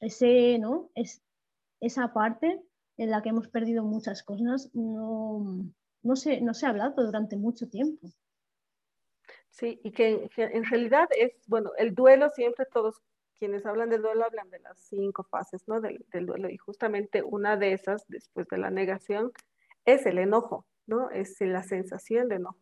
ese, 0.00 0.58
¿no? 0.58 0.90
es, 0.94 1.22
esa 1.80 2.12
parte 2.12 2.60
en 2.96 3.10
la 3.10 3.22
que 3.22 3.28
hemos 3.28 3.48
perdido 3.48 3.84
muchas 3.84 4.22
cosas 4.22 4.70
no, 4.74 5.70
no, 6.06 6.16
se, 6.16 6.40
no 6.40 6.54
se 6.54 6.66
ha 6.66 6.70
hablado 6.70 7.04
durante 7.04 7.36
mucho 7.36 7.68
tiempo. 7.68 8.08
Sí, 9.50 9.80
y 9.82 9.92
que, 9.92 10.28
en 10.36 10.64
realidad 10.64 11.08
es, 11.18 11.32
bueno, 11.46 11.72
el 11.78 11.94
duelo 11.94 12.30
siempre 12.30 12.66
todos 12.66 13.02
quienes 13.38 13.66
hablan 13.66 13.90
de 13.90 13.98
duelo 13.98 14.24
hablan 14.24 14.50
de 14.50 14.60
las 14.60 14.78
cinco 14.78 15.24
fases, 15.24 15.66
¿no? 15.66 15.80
Del, 15.80 16.04
del 16.12 16.26
duelo 16.26 16.48
y 16.48 16.56
justamente 16.56 17.22
una 17.22 17.56
de 17.56 17.72
esas, 17.72 18.06
después 18.08 18.46
de 18.48 18.58
la 18.58 18.70
negación, 18.70 19.32
es 19.84 20.06
el 20.06 20.18
enojo, 20.18 20.66
¿no? 20.86 21.10
Es 21.10 21.40
la 21.40 21.62
sensación 21.62 22.28
de 22.28 22.36
enojo. 22.36 22.60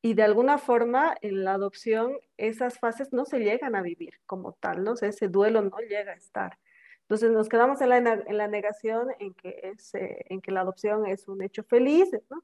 Y 0.00 0.14
de 0.14 0.24
alguna 0.24 0.58
forma 0.58 1.14
en 1.20 1.44
la 1.44 1.54
adopción 1.54 2.18
esas 2.36 2.80
fases 2.80 3.12
no 3.12 3.24
se 3.24 3.38
llegan 3.38 3.76
a 3.76 3.82
vivir 3.82 4.14
como 4.26 4.52
tal, 4.54 4.82
¿no? 4.82 4.94
Ese 4.94 5.28
duelo 5.28 5.62
no 5.62 5.78
llega 5.78 6.12
a 6.12 6.16
estar. 6.16 6.58
Entonces 7.02 7.30
nos 7.30 7.48
quedamos 7.48 7.80
en 7.80 7.88
la, 7.90 7.98
en 7.98 8.38
la 8.38 8.48
negación 8.48 9.08
en 9.18 9.34
que, 9.34 9.60
es, 9.62 9.94
eh, 9.94 10.24
en 10.28 10.40
que 10.40 10.50
la 10.50 10.62
adopción 10.62 11.06
es 11.06 11.28
un 11.28 11.42
hecho 11.42 11.62
feliz, 11.62 12.10
¿no? 12.30 12.42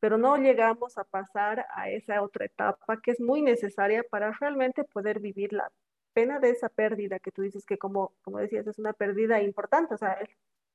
Pero 0.00 0.18
no 0.18 0.36
llegamos 0.36 0.98
a 0.98 1.04
pasar 1.04 1.66
a 1.74 1.90
esa 1.90 2.22
otra 2.22 2.46
etapa 2.46 3.00
que 3.00 3.10
es 3.10 3.20
muy 3.20 3.42
necesaria 3.42 4.02
para 4.04 4.32
realmente 4.32 4.84
poder 4.84 5.20
vivir 5.20 5.52
la 5.52 5.70
pena 6.12 6.38
de 6.38 6.50
esa 6.50 6.68
pérdida 6.68 7.18
que 7.18 7.30
tú 7.30 7.42
dices 7.42 7.64
que 7.64 7.78
como, 7.78 8.12
como 8.22 8.38
decías 8.38 8.66
es 8.66 8.78
una 8.78 8.92
pérdida 8.92 9.42
importante, 9.42 9.94
o 9.94 9.98
sea, 9.98 10.12
es, 10.14 10.30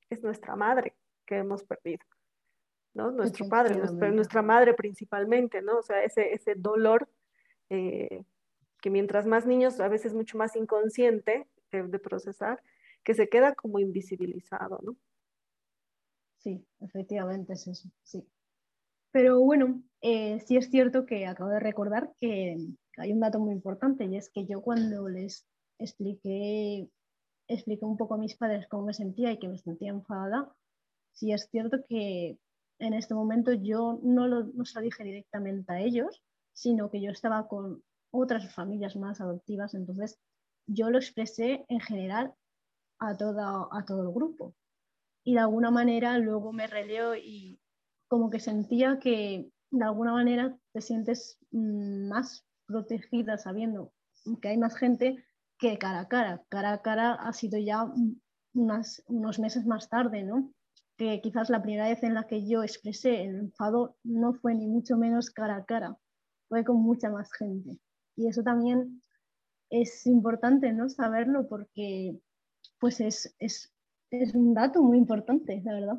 es 0.09 0.21
nuestra 0.23 0.55
madre 0.55 0.95
que 1.25 1.37
hemos 1.37 1.63
perdido. 1.63 2.05
¿no? 2.93 3.11
Nuestro 3.11 3.47
padre, 3.49 3.75
nuestra, 3.75 4.11
nuestra 4.11 4.41
madre 4.41 4.73
principalmente, 4.73 5.61
¿no? 5.61 5.79
O 5.79 5.81
sea, 5.81 6.03
ese, 6.03 6.33
ese 6.33 6.55
dolor 6.55 7.09
eh, 7.69 8.23
que 8.81 8.89
mientras 8.89 9.25
más 9.25 9.45
niños, 9.45 9.79
a 9.79 9.87
veces 9.87 10.13
mucho 10.13 10.37
más 10.37 10.55
inconsciente 10.55 11.47
de, 11.71 11.83
de, 11.83 11.99
procesar, 11.99 12.61
que 13.03 13.15
se 13.15 13.29
queda 13.29 13.55
como 13.55 13.79
invisibilizado, 13.79 14.79
¿no? 14.83 14.95
Sí, 16.37 16.63
efectivamente 16.81 17.53
es 17.53 17.67
eso, 17.67 17.89
sí. 18.03 18.27
Pero 19.13 19.39
bueno, 19.39 19.83
eh, 20.01 20.39
sí 20.39 20.57
es 20.57 20.71
cierto 20.71 21.05
que 21.05 21.27
acabo 21.27 21.51
de 21.51 21.59
recordar 21.59 22.11
que 22.19 22.57
hay 22.97 23.13
un 23.13 23.19
dato 23.19 23.39
muy 23.39 23.53
importante 23.53 24.05
y 24.05 24.17
es 24.17 24.31
que 24.31 24.47
yo 24.47 24.61
cuando 24.61 25.07
les 25.07 25.45
expliqué, 25.77 26.89
expliqué 27.47 27.85
un 27.85 27.95
poco 27.95 28.15
a 28.15 28.17
mis 28.17 28.35
padres 28.35 28.67
cómo 28.67 28.87
me 28.87 28.93
sentía 28.95 29.31
y 29.31 29.37
que 29.37 29.47
me 29.47 29.59
sentía 29.59 29.91
enfadada, 29.91 30.51
sí 31.11 31.31
es 31.31 31.47
cierto 31.51 31.85
que 31.87 32.39
en 32.79 32.93
este 32.95 33.13
momento 33.13 33.53
yo 33.53 33.99
no, 34.01 34.27
lo, 34.27 34.45
no 34.45 34.65
se 34.65 34.79
lo 34.79 34.83
dije 34.83 35.03
directamente 35.03 35.71
a 35.71 35.79
ellos, 35.79 36.23
sino 36.51 36.89
que 36.89 36.99
yo 36.99 37.11
estaba 37.11 37.47
con 37.47 37.83
otras 38.11 38.51
familias 38.55 38.95
más 38.95 39.21
adoptivas, 39.21 39.75
entonces 39.75 40.17
yo 40.65 40.89
lo 40.89 40.97
expresé 40.97 41.65
en 41.67 41.81
general 41.81 42.33
a, 42.97 43.15
toda, 43.15 43.67
a 43.71 43.85
todo 43.85 44.01
el 44.01 44.11
grupo. 44.11 44.55
Y 45.23 45.35
de 45.35 45.41
alguna 45.41 45.69
manera 45.69 46.17
luego 46.17 46.51
me 46.51 46.65
releo 46.65 47.15
y 47.15 47.59
como 48.13 48.29
que 48.29 48.39
sentía 48.39 48.99
que 48.99 49.49
de 49.71 49.83
alguna 49.83 50.13
manera 50.13 50.55
te 50.71 50.81
sientes 50.81 51.39
más 51.49 52.45
protegida 52.67 53.39
sabiendo 53.39 53.91
que 54.39 54.49
hay 54.49 54.57
más 54.59 54.77
gente 54.77 55.25
que 55.57 55.79
cara 55.79 56.01
a 56.01 56.07
cara. 56.07 56.43
Cara 56.47 56.73
a 56.73 56.81
cara 56.83 57.13
ha 57.15 57.33
sido 57.33 57.57
ya 57.57 57.91
unos 58.53 59.39
meses 59.39 59.65
más 59.65 59.89
tarde, 59.89 60.21
¿no? 60.21 60.53
que 60.95 61.21
quizás 61.21 61.49
la 61.49 61.63
primera 61.63 61.89
vez 61.89 62.03
en 62.03 62.13
la 62.13 62.27
que 62.27 62.47
yo 62.47 62.61
expresé 62.61 63.23
el 63.23 63.35
enfado 63.35 63.97
no 64.03 64.35
fue 64.35 64.53
ni 64.53 64.67
mucho 64.67 64.95
menos 64.95 65.31
cara 65.31 65.55
a 65.55 65.65
cara, 65.65 65.97
fue 66.49 66.63
con 66.63 66.83
mucha 66.83 67.09
más 67.09 67.33
gente. 67.33 67.79
Y 68.15 68.27
eso 68.27 68.43
también 68.43 69.01
es 69.71 70.05
importante 70.05 70.71
¿no? 70.71 70.87
saberlo 70.87 71.47
porque 71.47 72.21
pues 72.79 73.01
es, 73.01 73.35
es, 73.39 73.73
es 74.11 74.35
un 74.35 74.53
dato 74.53 74.83
muy 74.83 74.99
importante, 74.99 75.63
la 75.65 75.73
verdad. 75.73 75.97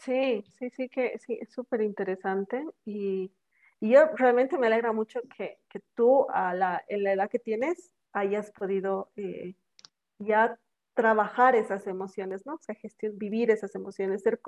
Sí, 0.00 0.44
sí, 0.58 0.70
sí, 0.70 0.88
que 0.88 1.18
sí, 1.18 1.38
es 1.40 1.50
súper 1.52 1.82
interesante 1.82 2.64
y, 2.84 3.32
y, 3.80 3.90
yo 3.90 4.06
realmente 4.16 4.58
me 4.58 4.68
alegra 4.68 4.92
mucho 4.92 5.20
que, 5.36 5.58
que 5.68 5.80
tú 5.94 6.26
a 6.30 6.54
la, 6.54 6.84
en 6.88 7.02
la 7.02 7.12
edad 7.12 7.28
que 7.30 7.38
tienes 7.38 7.92
hayas 8.12 8.50
podido 8.52 9.10
eh, 9.16 9.54
ya 10.18 10.58
trabajar 10.94 11.54
esas 11.54 11.86
emociones, 11.86 12.44
¿no? 12.44 12.54
O 12.54 12.60
sea, 12.60 12.74
gestión, 12.74 13.18
vivir 13.18 13.50
esas 13.50 13.74
emociones, 13.74 14.22
ser, 14.22 14.40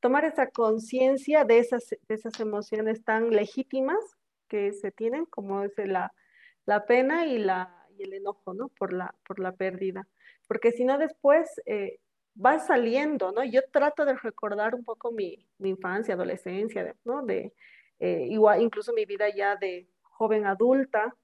tomar 0.00 0.24
esa 0.24 0.48
conciencia 0.48 1.44
de 1.44 1.58
esas, 1.58 1.88
de 1.90 2.14
esas 2.14 2.38
emociones 2.40 3.02
tan 3.04 3.30
legítimas 3.30 3.98
que 4.46 4.72
se 4.72 4.92
tienen, 4.92 5.26
como 5.26 5.64
es 5.64 5.72
la, 5.76 6.12
la 6.66 6.86
pena 6.86 7.26
y, 7.26 7.38
la, 7.38 7.86
y 7.96 8.04
el 8.04 8.14
enojo, 8.14 8.54
¿no? 8.54 8.68
Por 8.68 8.92
la, 8.92 9.14
por 9.26 9.40
la 9.40 9.52
pérdida. 9.52 10.06
Porque 10.46 10.70
si 10.70 10.84
no 10.84 10.98
después, 10.98 11.48
eh, 11.66 11.98
va 12.44 12.58
saliendo, 12.58 13.32
¿no? 13.32 13.44
Yo 13.44 13.62
trato 13.70 14.04
de 14.04 14.14
recordar 14.14 14.74
un 14.74 14.84
poco 14.84 15.12
mi, 15.12 15.46
mi 15.58 15.70
infancia, 15.70 16.14
adolescencia, 16.14 16.94
¿no? 17.04 17.22
De, 17.22 17.52
eh, 17.98 18.26
igual, 18.30 18.62
incluso 18.62 18.92
mi 18.92 19.04
vida 19.04 19.28
ya 19.34 19.56
de 19.56 19.88
joven 20.02 20.46
adulta. 20.46 21.14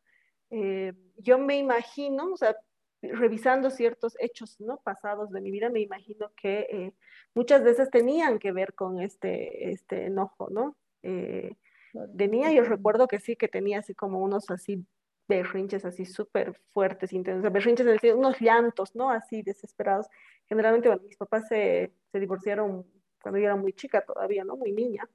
Eh, 0.51 0.93
yo 1.17 1.39
me 1.39 1.57
imagino, 1.57 2.33
o 2.33 2.37
sea, 2.37 2.57
revisando 3.03 3.71
ciertos 3.71 4.17
hechos 4.19 4.61
¿no? 4.61 4.79
pasados 4.79 5.31
de 5.31 5.41
mi 5.41 5.51
vida, 5.51 5.69
me 5.71 5.81
imagino 5.81 6.33
que 6.37 6.67
eh, 6.71 6.93
muchas 7.35 7.63
veces 7.63 7.91
tenían 7.91 8.39
que 8.39 8.53
ver 8.53 8.75
con 8.75 9.01
este, 9.01 9.71
este 9.71 10.07
enojo, 10.07 10.49
¿no? 10.51 10.77
Eh, 11.03 11.57
de 11.93 12.29
niña 12.29 12.51
yo 12.51 12.65
recuerdo 12.65 13.07
que 13.07 13.21
sí, 13.21 13.37
que 13.37 13.49
tenía 13.49 13.79
así 13.81 13.95
como 13.95 14.21
unos 14.21 14.51
así 14.51 14.85
berrinches 15.29 15.85
así 15.85 16.05
súper 16.05 16.55
fuertes, 16.73 17.13
intensos, 17.13 17.51
berrinches, 17.51 17.87
es 17.87 17.93
decir, 17.95 18.15
unos 18.15 18.41
llantos, 18.41 18.95
¿no? 18.95 19.11
Así 19.11 19.43
desesperados. 19.43 20.07
Generalmente, 20.49 20.89
bueno, 20.89 21.03
mis 21.05 21.17
papás 21.17 21.49
se, 21.49 21.93
se 22.13 22.21
divorciaron 22.21 22.85
cuando 23.23 23.39
yo 23.39 23.47
era 23.47 23.57
muy 23.57 23.73
chica 23.73 24.05
todavía, 24.05 24.45
¿no? 24.45 24.57
Muy 24.57 24.73
niña. 24.73 25.09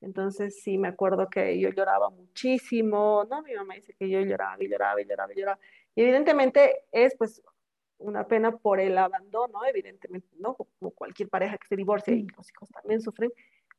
Entonces 0.00 0.60
sí 0.62 0.78
me 0.78 0.88
acuerdo 0.88 1.28
que 1.28 1.58
yo 1.58 1.70
lloraba 1.70 2.10
muchísimo, 2.10 3.26
¿no? 3.30 3.42
Mi 3.42 3.54
mamá 3.54 3.74
dice 3.74 3.94
que 3.98 4.08
yo 4.08 4.20
lloraba 4.20 4.56
y 4.62 4.68
lloraba 4.68 5.00
y 5.00 5.06
lloraba 5.06 5.32
y 5.32 5.36
lloraba. 5.36 5.58
Y 5.94 6.02
evidentemente 6.02 6.84
es 6.92 7.16
pues 7.16 7.42
una 7.98 8.26
pena 8.26 8.56
por 8.56 8.78
el 8.78 8.96
abandono, 8.98 9.64
evidentemente, 9.64 10.28
¿no? 10.38 10.54
Como 10.54 10.90
cualquier 10.90 11.28
pareja 11.28 11.56
que 11.56 11.66
se 11.66 11.76
divorcia 11.76 12.14
y 12.14 12.26
los 12.36 12.50
hijos 12.50 12.68
también 12.70 13.00
sufren, 13.00 13.32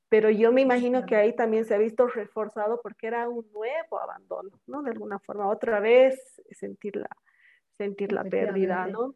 pero 0.10 0.30
yo 0.30 0.52
me 0.52 0.62
imagino 0.62 1.06
que 1.06 1.16
ahí 1.16 1.36
también 1.36 1.66
se 1.66 1.76
ha 1.76 1.78
visto 1.78 2.08
reforzado 2.08 2.80
porque 2.82 3.08
era 3.08 3.30
un 3.30 3.46
nuevo 3.52 4.00
abandono, 4.00 4.50
¿no? 4.66 4.82
De 4.82 4.92
alguna 4.92 5.20
forma, 5.20 5.48
otra 5.50 5.80
vez 5.80 6.42
sentir 6.52 6.96
la, 6.96 7.10
sentir 7.78 8.12
la 8.12 8.24
pérdida, 8.24 8.88
¿no? 8.88 9.14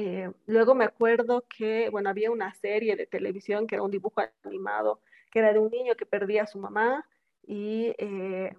Eh, 0.00 0.30
luego 0.46 0.74
me 0.76 0.84
acuerdo 0.84 1.44
que, 1.48 1.88
bueno, 1.90 2.08
había 2.10 2.30
una 2.30 2.54
serie 2.54 2.94
de 2.94 3.06
televisión 3.06 3.66
que 3.66 3.74
era 3.74 3.82
un 3.82 3.90
dibujo 3.90 4.20
animado, 4.44 5.02
que 5.32 5.40
era 5.40 5.52
de 5.52 5.58
un 5.58 5.70
niño 5.70 5.96
que 5.96 6.06
perdía 6.06 6.44
a 6.44 6.46
su 6.46 6.58
mamá 6.60 7.04
y, 7.42 7.94
eh, 7.98 8.54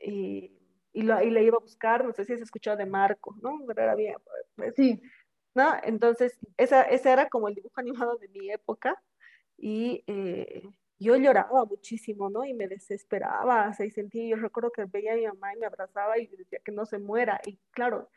y 0.00 0.56
y, 0.92 1.02
lo, 1.02 1.22
y 1.22 1.30
le 1.30 1.44
iba 1.44 1.56
a 1.56 1.60
buscar, 1.60 2.04
no 2.04 2.12
sé 2.12 2.24
si 2.24 2.32
has 2.32 2.40
escuchado 2.40 2.76
de 2.76 2.84
Marco, 2.86 3.36
¿no? 3.42 3.60
Pero 3.66 3.82
era 3.82 3.94
bien, 3.94 4.16
pues, 4.56 4.74
sí. 4.74 5.00
¿no? 5.54 5.72
Entonces, 5.84 6.38
esa, 6.56 6.82
ese 6.82 7.10
era 7.12 7.28
como 7.28 7.48
el 7.48 7.54
dibujo 7.54 7.78
animado 7.80 8.16
de 8.16 8.28
mi 8.28 8.50
época 8.50 9.00
y 9.56 10.02
eh, 10.06 10.62
yo 10.98 11.16
lloraba 11.16 11.64
muchísimo, 11.64 12.30
¿no? 12.30 12.44
Y 12.44 12.54
me 12.54 12.68
desesperaba, 12.68 13.68
o 13.70 13.74
sea, 13.74 13.86
y 13.86 13.90
sentía, 13.90 14.26
yo 14.28 14.36
recuerdo 14.36 14.70
que 14.72 14.84
veía 14.86 15.12
a 15.14 15.16
mi 15.16 15.26
mamá 15.26 15.54
y 15.54 15.58
me 15.58 15.66
abrazaba 15.66 16.18
y 16.18 16.26
decía 16.28 16.60
que 16.64 16.72
no 16.72 16.86
se 16.86 16.98
muera, 16.98 17.40
y 17.46 17.58
claro, 17.72 18.08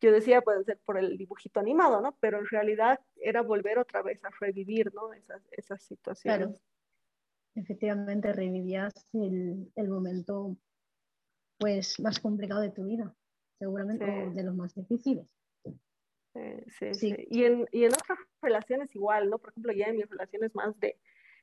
yo 0.00 0.12
decía, 0.12 0.40
puede 0.40 0.64
ser 0.64 0.78
por 0.84 0.98
el 0.98 1.16
dibujito 1.18 1.60
animado, 1.60 2.00
¿no? 2.00 2.16
Pero 2.20 2.38
en 2.38 2.46
realidad 2.46 3.00
era 3.16 3.42
volver 3.42 3.78
otra 3.78 4.02
vez 4.02 4.24
a 4.24 4.30
revivir, 4.40 4.92
¿no? 4.94 5.12
Esas, 5.12 5.42
esas 5.52 5.82
situaciones. 5.82 6.48
Claro. 6.48 6.60
Efectivamente, 7.54 8.32
revivías 8.32 8.94
el, 9.12 9.70
el 9.74 9.88
momento 9.88 10.56
pues 11.58 12.00
más 12.00 12.18
complicado 12.18 12.62
de 12.62 12.70
tu 12.70 12.84
vida, 12.84 13.14
seguramente 13.58 14.04
de 14.04 14.42
los 14.42 14.54
más 14.54 14.74
difíciles. 14.74 15.26
Sí, 16.32 16.94
sí, 16.94 17.14
Y, 17.28 17.44
en, 17.44 17.66
y 17.72 17.84
en 17.84 17.92
otras 17.92 18.18
relaciones 18.40 18.94
igual, 18.94 19.28
¿no? 19.28 19.38
Por 19.38 19.50
ejemplo, 19.50 19.72
ya 19.72 19.86
en 19.86 19.96
mis 19.96 20.08
relaciones 20.08 20.54
más 20.54 20.78
de, 20.78 20.96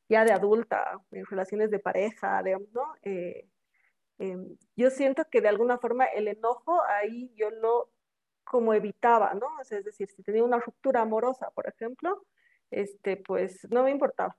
ya 0.10 0.24
de 0.24 0.32
adulta, 0.32 1.02
en 1.12 1.26
relaciones 1.26 1.70
de 1.70 1.80
pareja, 1.80 2.42
de, 2.42 2.58
¿no? 2.74 2.96
Eh, 3.04 3.48
em, 4.18 4.58
yo 4.76 4.90
siento 4.90 5.26
que 5.30 5.42
de 5.42 5.50
alguna 5.50 5.78
forma 5.78 6.06
el 6.06 6.28
enojo 6.28 6.82
ahí 6.84 7.32
yo 7.36 7.52
lo 7.52 7.92
como 8.50 8.74
evitaba, 8.74 9.34
¿no? 9.34 9.48
O 9.60 9.64
sea, 9.64 9.80
es 9.80 9.86
decir, 9.86 10.10
si 10.10 10.24
tenía 10.24 10.44
una 10.44 10.60
ruptura 10.60 11.02
amorosa, 11.02 11.52
por 11.52 11.68
ejemplo, 11.68 12.26
este, 12.72 13.18
pues 13.18 13.68
no 13.70 13.84
me 13.84 13.92
importaba. 13.92 14.36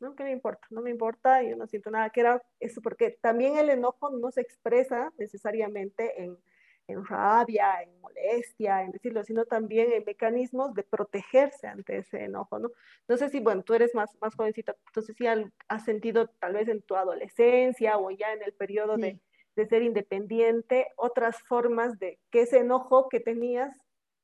¿no? 0.00 0.14
¿Qué 0.14 0.24
me 0.24 0.32
importa? 0.32 0.66
No 0.70 0.82
me 0.82 0.90
importa, 0.90 1.42
yo 1.42 1.56
no 1.56 1.66
siento 1.66 1.90
nada, 1.90 2.10
que 2.10 2.20
era 2.20 2.42
eso, 2.60 2.80
porque 2.82 3.18
también 3.20 3.56
el 3.56 3.70
enojo 3.70 4.10
no 4.10 4.30
se 4.30 4.42
expresa 4.42 5.12
necesariamente 5.18 6.22
en, 6.22 6.38
en 6.86 7.04
rabia, 7.04 7.82
en 7.82 7.98
molestia, 8.00 8.82
en 8.82 8.92
decirlo, 8.92 9.24
sino 9.24 9.44
también 9.44 9.92
en 9.92 10.04
mecanismos 10.04 10.74
de 10.74 10.82
protegerse 10.82 11.66
ante 11.66 11.98
ese 11.98 12.24
enojo, 12.24 12.58
¿no? 12.58 12.70
No 13.08 13.16
sé 13.16 13.28
si, 13.30 13.40
bueno, 13.40 13.62
tú 13.62 13.74
eres 13.74 13.94
más, 13.94 14.16
más 14.20 14.34
jovencita, 14.34 14.76
entonces 14.88 15.16
si 15.16 15.26
has 15.26 15.84
sentido 15.84 16.28
tal 16.28 16.54
vez 16.54 16.68
en 16.68 16.82
tu 16.82 16.96
adolescencia 16.96 17.98
o 17.98 18.10
ya 18.10 18.32
en 18.32 18.42
el 18.42 18.52
periodo 18.52 18.96
de, 18.96 19.18
de, 19.56 19.66
ser 19.66 19.82
independiente, 19.82 20.88
otras 20.96 21.36
formas 21.48 21.98
de 21.98 22.18
que 22.30 22.42
ese 22.42 22.58
enojo 22.58 23.08
que 23.08 23.20
tenías 23.20 23.76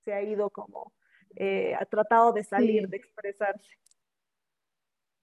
se 0.04 0.12
ha 0.12 0.22
ido 0.22 0.50
como, 0.50 0.92
eh, 1.36 1.74
ha 1.74 1.84
tratado 1.86 2.32
de 2.32 2.44
salir, 2.44 2.88
de 2.88 2.96
expresarse. 2.98 3.76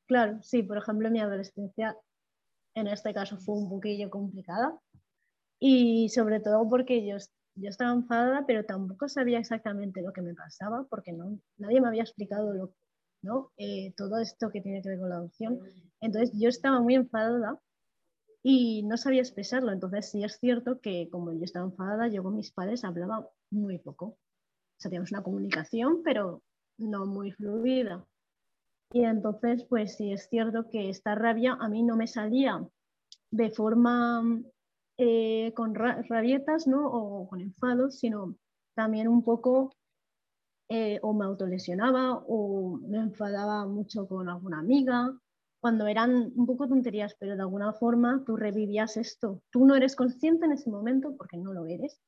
Claro, 0.08 0.42
sí, 0.42 0.64
por 0.64 0.78
ejemplo, 0.78 1.10
mi 1.12 1.20
adolescencia 1.20 1.96
en 2.76 2.88
este 2.88 3.14
caso 3.14 3.38
fue 3.38 3.56
un 3.56 3.70
poquillo 3.70 4.10
complicada 4.10 4.80
y 5.60 6.10
sobre 6.10 6.40
todo 6.40 6.68
porque 6.70 7.06
yo, 7.06 7.18
yo 7.56 7.70
estaba 7.70 7.94
enfadada, 7.94 8.46
pero 8.48 8.66
tampoco 8.66 9.08
sabía 9.08 9.40
exactamente 9.40 10.02
lo 10.02 10.14
que 10.14 10.22
me 10.22 10.34
pasaba 10.34 10.86
porque 10.90 11.12
no, 11.12 11.40
nadie 11.58 11.82
me 11.82 11.88
había 11.88 12.04
explicado 12.04 12.54
lo, 12.54 12.74
¿no? 13.22 13.52
Eh, 13.58 13.94
todo 13.98 14.18
esto 14.20 14.50
que 14.50 14.62
tiene 14.62 14.82
que 14.82 14.90
ver 14.90 15.00
con 15.00 15.10
la 15.10 15.16
adopción. 15.16 15.60
Entonces 16.02 16.32
yo 16.40 16.50
estaba 16.50 16.80
muy 16.80 16.96
enfadada 16.96 17.60
y 18.44 18.84
no 18.84 18.98
sabía 18.98 19.22
expresarlo. 19.22 19.72
Entonces 19.72 20.10
sí 20.10 20.24
es 20.24 20.38
cierto 20.40 20.80
que 20.80 21.10
como 21.10 21.34
yo 21.34 21.44
estaba 21.44 21.66
enfadada, 21.66 22.08
yo 22.08 22.24
con 22.24 22.36
mis 22.36 22.52
padres 22.52 22.84
hablaba 22.84 23.30
muy 23.52 23.78
poco. 23.80 24.06
O 24.06 24.18
sea, 24.78 24.90
teníamos 24.90 25.12
una 25.12 25.24
comunicación, 25.24 26.02
pero 26.04 26.42
no 26.78 27.06
muy 27.06 27.32
fluida. 27.32 28.06
Y 28.92 29.04
entonces, 29.04 29.66
pues 29.66 29.98
sí 29.98 30.12
es 30.12 30.30
cierto 30.30 30.70
que 30.70 30.90
esta 30.90 31.14
rabia 31.16 31.58
a 31.60 31.70
mí 31.70 31.84
no 31.84 31.96
me 31.96 32.08
salía 32.08 32.68
de 33.32 33.52
forma 33.52 34.42
eh, 34.98 35.54
con 35.54 35.76
rabietas 35.76 36.66
¿no? 36.68 36.88
o 36.88 37.30
con 37.30 37.42
enfados, 37.42 38.00
sino 38.00 38.36
también 38.76 39.08
un 39.08 39.24
poco 39.24 39.72
eh, 40.70 41.00
o 41.02 41.14
me 41.14 41.26
autolesionaba 41.26 42.24
o 42.28 42.80
me 42.88 42.98
enfadaba 42.98 43.66
mucho 43.66 44.08
con 44.08 44.30
alguna 44.30 44.60
amiga, 44.60 45.14
cuando 45.60 45.88
eran 45.88 46.32
un 46.36 46.46
poco 46.46 46.68
tonterías, 46.68 47.16
pero 47.20 47.36
de 47.36 47.42
alguna 47.42 47.74
forma 47.74 48.24
tú 48.26 48.38
revivías 48.38 48.98
esto. 48.98 49.42
Tú 49.52 49.66
no 49.66 49.76
eres 49.76 49.96
consciente 49.96 50.46
en 50.46 50.54
ese 50.54 50.70
momento 50.70 51.16
porque 51.18 51.38
no 51.38 51.54
lo 51.54 51.66
eres, 51.66 52.00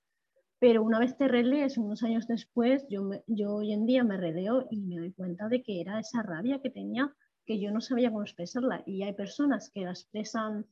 pero 0.60 0.84
una 0.84 1.00
vez 1.00 1.18
te 1.18 1.28
relees, 1.28 1.78
unos 1.78 2.04
años 2.04 2.28
después, 2.28 2.86
yo, 2.88 3.10
yo 3.28 3.56
hoy 3.56 3.74
en 3.74 3.86
día 3.86 4.04
me 4.04 4.18
releo 4.18 4.68
y 4.70 4.82
me 4.82 4.98
doy 4.98 5.12
cuenta 5.14 5.48
de 5.48 5.64
que 5.64 5.82
era 5.82 6.00
esa 6.00 6.22
rabia 6.22 6.62
que 6.62 6.70
tenía 6.70 7.14
que 7.46 7.60
yo 7.60 7.72
no 7.72 7.82
sabía 7.82 8.12
cómo 8.12 8.22
expresarla. 8.22 8.84
Y 8.86 9.04
hay 9.04 9.14
personas 9.14 9.72
que 9.74 9.82
la 9.82 9.92
expresan 9.92 10.66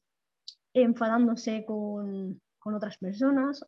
enfadándose 0.73 1.65
con, 1.65 2.39
con 2.59 2.75
otras 2.75 2.97
personas 2.97 3.65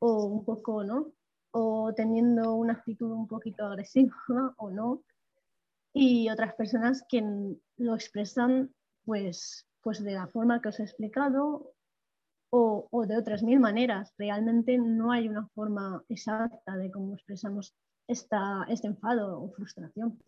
o 0.00 0.24
un 0.24 0.44
poco, 0.44 0.82
¿no? 0.82 1.12
O 1.52 1.92
teniendo 1.94 2.54
una 2.54 2.74
actitud 2.74 3.10
un 3.12 3.28
poquito 3.28 3.64
agresiva 3.66 4.14
o 4.58 4.70
no. 4.70 5.02
Y 5.92 6.28
otras 6.30 6.54
personas 6.54 7.04
que 7.08 7.22
lo 7.76 7.94
expresan 7.94 8.72
pues, 9.04 9.66
pues 9.82 10.02
de 10.02 10.12
la 10.12 10.26
forma 10.26 10.60
que 10.60 10.68
os 10.68 10.80
he 10.80 10.84
explicado 10.84 11.74
o, 12.50 13.06
de 13.06 13.16
otras 13.16 13.42
mil 13.42 13.60
maneras. 13.60 14.12
Realmente 14.18 14.76
no 14.78 15.12
hay 15.12 15.28
una 15.28 15.46
forma 15.48 16.04
exacta 16.08 16.76
de 16.76 16.90
cómo 16.90 17.14
expresamos 17.14 17.74
esta, 18.06 18.66
este 18.68 18.88
enfado 18.88 19.40
o 19.40 19.50
frustración. 19.52 20.18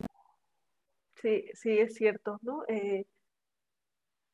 Sí, 1.21 1.45
sí, 1.55 1.79
es 1.79 1.95
cierto, 1.95 2.39
¿no? 2.43 2.65
Eh, 2.69 3.07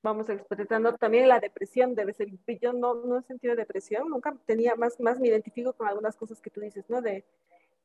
vamos 0.02 0.28
expresando 0.28 0.94
también 0.96 1.28
la 1.28 1.40
depresión, 1.40 1.94
debe 1.94 2.14
ser, 2.14 2.28
yo 2.60 2.72
no, 2.72 2.94
no 2.94 3.18
he 3.18 3.22
sentido 3.22 3.56
depresión, 3.56 4.08
nunca 4.08 4.34
tenía, 4.46 4.74
más, 4.74 4.98
más 5.00 5.18
me 5.18 5.28
identifico 5.28 5.72
con 5.74 5.88
algunas 5.88 6.16
cosas 6.16 6.40
que 6.40 6.50
tú 6.50 6.60
dices, 6.60 6.88
¿no? 6.88 7.02
De, 7.02 7.26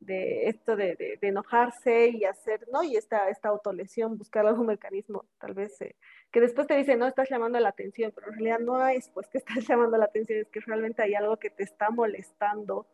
de 0.06 0.50
esto 0.50 0.76
de, 0.76 0.96
de, 0.96 1.28
enojarse 1.28 2.10
y 2.10 2.26
hacer, 2.26 2.68
¿no? 2.72 2.84
Y 2.84 2.96
esta, 2.96 3.30
esta 3.30 3.50
autolesión, 3.50 4.18
buscar 4.18 4.46
algún 4.46 4.68
mecanismo, 4.68 5.26
tal 5.40 5.54
vez, 5.54 5.80
eh, 5.82 5.96
que 6.32 6.42
después 6.42 6.68
te 6.68 6.76
dice, 6.76 6.96
no, 6.96 7.08
estás 7.08 7.30
llamando 7.30 7.60
la 7.60 7.70
atención, 7.70 8.12
pero 8.14 8.28
en 8.28 8.34
realidad 8.34 8.60
no 8.60 8.86
es, 8.88 9.10
pues, 9.10 9.28
que 9.28 9.38
estás 9.38 9.56
llamando 9.68 9.98
la 9.98 10.06
atención, 10.06 10.40
es 10.40 10.50
que 10.50 10.60
realmente 10.62 11.02
hay 11.02 11.16
algo 11.16 11.38
que 11.38 11.50
te 11.50 11.64
está 11.64 11.90
molestando 11.90 12.88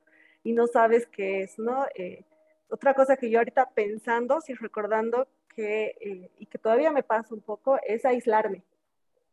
y 0.43 0.53
no 0.53 0.67
sabes 0.67 1.07
qué 1.07 1.41
es, 1.41 1.59
¿no? 1.59 1.85
Eh, 1.95 2.23
otra 2.69 2.93
cosa 2.93 3.17
que 3.17 3.29
yo 3.29 3.39
ahorita 3.39 3.71
pensando, 3.73 4.41
si 4.41 4.53
recordando 4.53 5.27
que, 5.55 5.95
eh, 5.99 6.31
y 6.37 6.45
que 6.45 6.57
todavía 6.57 6.91
me 6.91 7.03
pasa 7.03 7.33
un 7.33 7.41
poco, 7.41 7.79
es 7.85 8.05
aislarme, 8.05 8.63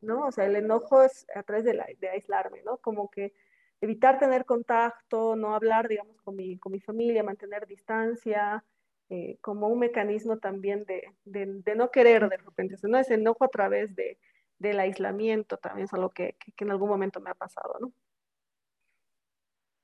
¿no? 0.01 0.27
O 0.27 0.33
sea, 0.33 0.47
el 0.47 0.57
enojo 0.57 1.03
es 1.03 1.27
a 1.35 1.43
través 1.43 1.65
de, 1.65 1.75
la, 1.75 1.87
de 2.01 2.09
aislarme, 2.09 2.63
¿no? 2.65 2.79
Como 2.79 3.11
que 3.11 3.35
evitar 3.81 4.19
tener 4.19 4.45
contacto, 4.45 5.37
no 5.37 5.55
hablar, 5.55 5.89
digamos, 5.89 6.21
con 6.23 6.37
mi, 6.37 6.59
con 6.59 6.73
mi 6.73 6.81
familia, 6.81 7.23
mantener 7.23 7.67
distancia, 7.67 8.65
eh, 9.09 9.39
como 9.41 9.69
un 9.69 9.79
mecanismo 9.79 10.39
también 10.39 10.85
de, 10.85 11.15
de, 11.25 11.75
no 11.77 11.91
querer 11.91 12.29
de 12.29 12.37
repente, 12.39 12.77
no 12.83 12.99
ese 12.99 13.15
enojo 13.15 13.45
a 13.45 13.49
través 13.49 13.95
de, 13.95 14.19
del 14.59 14.81
aislamiento 14.81 15.59
también 15.59 15.85
es 15.85 15.93
algo 15.93 16.11
que, 16.11 16.37
que, 16.39 16.65
en 16.65 16.71
algún 16.71 16.89
momento 16.89 17.21
me 17.21 17.31
ha 17.31 17.35
pasado, 17.35 17.77
¿no? 17.81 17.93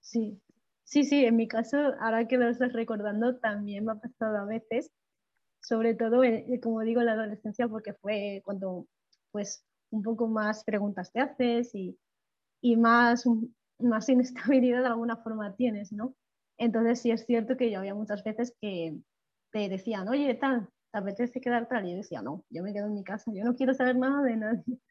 Sí, 0.01 0.41
sí, 0.83 1.05
sí, 1.05 1.25
en 1.25 1.37
mi 1.37 1.47
caso, 1.47 1.77
ahora 2.01 2.27
que 2.27 2.37
lo 2.37 2.49
estás 2.49 2.73
recordando, 2.73 3.39
también 3.39 3.85
me 3.85 3.93
ha 3.93 3.95
pasado 3.97 4.39
a 4.39 4.45
veces 4.45 4.91
sobre 5.63 5.95
todo, 5.95 6.23
como 6.61 6.81
digo, 6.81 7.01
en 7.01 7.07
la 7.07 7.13
adolescencia, 7.13 7.69
porque 7.69 7.95
fue 7.95 8.43
cuando 8.45 8.87
pues 9.31 9.65
un 9.91 10.03
poco 10.03 10.27
más 10.27 10.65
preguntas 10.65 11.13
te 11.13 11.21
haces 11.21 11.75
y, 11.75 11.99
y 12.61 12.77
más, 12.77 13.25
más 13.85 14.09
inestabilidad 14.09 14.81
de 14.81 14.89
alguna 14.89 15.17
forma 15.17 15.55
tienes, 15.55 15.93
¿no? 15.93 16.15
Entonces 16.59 17.01
sí 17.01 17.11
es 17.11 17.25
cierto 17.27 17.57
que 17.57 17.71
yo 17.71 17.81
había 17.81 17.95
muchas 17.95 18.23
veces 18.25 18.55
que 18.61 18.97
te 19.51 19.69
decían, 19.69 20.09
oye, 20.09 20.35
tal, 20.35 20.69
¿te 20.93 20.99
apetece 20.99 21.41
quedar 21.41 21.69
tal? 21.69 21.87
Y 21.87 21.93
yo 21.93 21.97
decía, 21.99 22.23
no, 22.23 22.45
yo 22.51 22.63
me 22.63 22.73
quedo 22.73 22.87
en 22.87 22.95
mi 22.95 23.05
casa, 23.05 23.33
yo 23.35 23.45
no 23.45 23.55
quiero 23.55 23.75
saber 23.75 23.97
nada 23.97 24.23
de 24.23 24.37
nadie. 24.37 24.65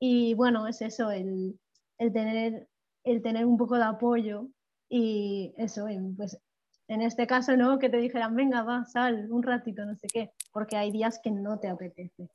Y 0.00 0.34
bueno, 0.34 0.68
es 0.68 0.80
eso, 0.80 1.10
el, 1.10 1.58
el 1.98 2.12
tener, 2.12 2.68
el 3.02 3.20
tener 3.20 3.44
un 3.44 3.56
poco 3.56 3.76
de 3.76 3.82
apoyo 3.82 4.46
y 4.88 5.52
eso, 5.56 5.86
pues 6.16 6.38
en 6.86 7.02
este 7.02 7.26
caso, 7.26 7.56
¿no? 7.56 7.80
Que 7.80 7.88
te 7.90 7.96
dijeran, 7.96 8.36
venga, 8.36 8.62
va, 8.62 8.84
sal 8.84 9.26
un 9.30 9.42
ratito, 9.42 9.84
no 9.84 9.96
sé 9.96 10.06
qué, 10.06 10.30
porque 10.52 10.76
hay 10.76 10.92
días 10.92 11.20
que 11.22 11.32
no 11.32 11.58
te 11.58 11.66
apetece. 11.66 12.28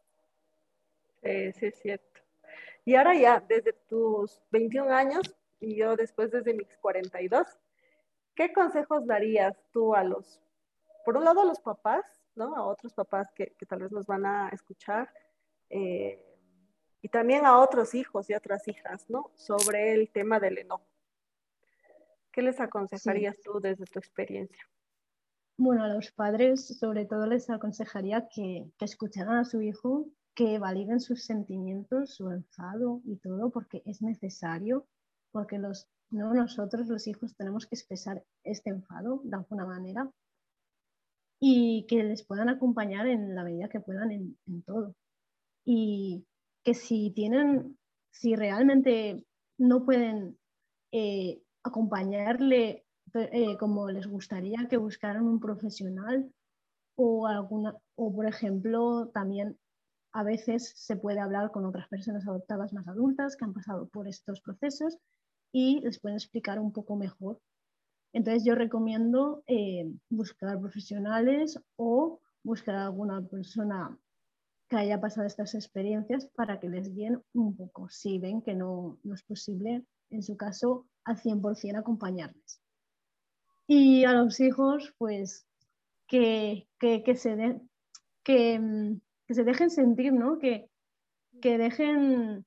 sí, 1.21 1.65
es 1.67 1.79
cierto. 1.81 2.19
Y 2.83 2.95
ahora 2.95 3.15
ya, 3.17 3.39
desde 3.47 3.73
tus 3.87 4.41
21 4.51 4.91
años 4.91 5.33
y 5.63 5.75
yo 5.75 5.95
después 5.95 6.31
desde 6.31 6.53
mis 6.53 6.77
42, 6.77 7.47
¿qué 8.35 8.51
consejos 8.51 9.05
darías 9.05 9.55
tú 9.71 9.95
a 9.95 10.03
los, 10.03 10.41
por 11.05 11.17
un 11.17 11.23
lado 11.23 11.41
a 11.41 11.45
los 11.45 11.59
papás, 11.61 12.03
¿no? 12.35 12.55
A 12.55 12.65
otros 12.65 12.93
papás 12.93 13.31
que, 13.33 13.55
que 13.57 13.65
tal 13.65 13.79
vez 13.79 13.91
nos 13.91 14.05
van 14.05 14.25
a 14.25 14.49
escuchar, 14.49 15.09
eh, 15.69 16.21
y 17.01 17.09
también 17.09 17.45
a 17.45 17.59
otros 17.59 17.95
hijos 17.95 18.29
y 18.29 18.33
otras 18.33 18.67
hijas, 18.67 19.09
¿no? 19.09 19.31
Sobre 19.35 19.93
el 19.93 20.09
tema 20.09 20.39
del 20.39 20.57
enojo. 20.57 20.87
¿Qué 22.31 22.41
les 22.41 22.59
aconsejarías 22.59 23.39
tú 23.41 23.59
desde 23.59 23.85
tu 23.85 23.99
experiencia? 23.99 24.63
Bueno, 25.57 25.83
a 25.83 25.87
los 25.87 26.11
padres 26.11 26.79
sobre 26.79 27.05
todo 27.05 27.27
les 27.27 27.49
aconsejaría 27.49 28.27
que, 28.27 28.65
que 28.77 28.85
escucharan 28.85 29.37
a 29.37 29.45
su 29.45 29.61
hijo, 29.61 30.07
que 30.33 30.57
validen 30.59 30.99
sus 30.99 31.25
sentimientos, 31.25 32.15
su 32.15 32.29
enfado 32.31 33.01
y 33.05 33.17
todo, 33.17 33.49
porque 33.51 33.83
es 33.85 34.01
necesario, 34.01 34.87
porque 35.33 35.57
los, 35.57 35.87
no 36.11 36.33
nosotros 36.33 36.87
los 36.87 37.07
hijos 37.07 37.35
tenemos 37.35 37.65
que 37.67 37.75
expresar 37.75 38.23
este 38.45 38.69
enfado 38.69 39.19
de 39.25 39.35
alguna 39.35 39.65
manera 39.65 40.09
y 41.41 41.85
que 41.89 42.03
les 42.03 42.23
puedan 42.23 42.47
acompañar 42.47 43.07
en 43.07 43.35
la 43.35 43.43
medida 43.43 43.67
que 43.67 43.81
puedan 43.81 44.11
en, 44.11 44.37
en 44.47 44.63
todo. 44.63 44.95
Y 45.65 46.25
que 46.63 46.73
si 46.73 47.11
tienen, 47.11 47.77
si 48.11 48.35
realmente 48.35 49.25
no 49.57 49.83
pueden 49.83 50.37
eh, 50.91 51.41
acompañarle 51.63 52.85
eh, 53.13 53.57
como 53.57 53.89
les 53.89 54.07
gustaría 54.07 54.67
que 54.69 54.77
buscaran 54.77 55.25
un 55.25 55.39
profesional 55.39 56.31
o 56.95 57.27
alguna 57.27 57.75
o 57.95 58.13
por 58.13 58.25
ejemplo 58.25 59.09
también 59.13 59.57
a 60.13 60.23
veces 60.23 60.73
se 60.75 60.95
puede 60.95 61.19
hablar 61.19 61.51
con 61.51 61.65
otras 61.65 61.87
personas 61.87 62.27
adoptadas 62.27 62.73
más 62.73 62.87
adultas 62.87 63.35
que 63.35 63.45
han 63.45 63.53
pasado 63.53 63.87
por 63.87 64.07
estos 64.07 64.41
procesos 64.41 64.97
y 65.53 65.79
les 65.81 65.99
pueden 65.99 66.17
explicar 66.17 66.59
un 66.59 66.73
poco 66.73 66.97
mejor. 66.97 67.39
Entonces 68.11 68.43
yo 68.43 68.55
recomiendo 68.55 69.43
eh, 69.47 69.89
buscar 70.09 70.59
profesionales 70.59 71.59
o 71.77 72.19
buscar 72.43 72.75
alguna 72.75 73.21
persona 73.21 73.97
que 74.67 74.75
haya 74.75 74.99
pasado 74.99 75.27
estas 75.27 75.55
experiencias 75.55 76.27
para 76.35 76.59
que 76.59 76.67
les 76.67 76.93
guíen 76.93 77.21
un 77.33 77.55
poco, 77.55 77.87
si 77.89 78.19
ven 78.19 78.41
que 78.41 78.55
no, 78.55 78.99
no 79.03 79.13
es 79.13 79.23
posible, 79.23 79.85
en 80.09 80.23
su 80.23 80.35
caso, 80.35 80.87
al 81.05 81.17
100% 81.17 81.77
acompañarles. 81.77 82.61
Y 83.67 84.03
a 84.05 84.13
los 84.13 84.39
hijos, 84.39 84.93
pues, 84.97 85.47
que, 86.07 86.67
que, 86.79 87.15
se, 87.15 87.35
de, 87.35 87.61
que, 88.23 88.99
que, 89.27 89.33
se 89.33 89.43
dejen 89.43 89.69
sentir, 89.69 90.13
¿no? 90.13 90.37
Que, 90.37 90.69
que 91.41 91.57
dejen 91.57 92.45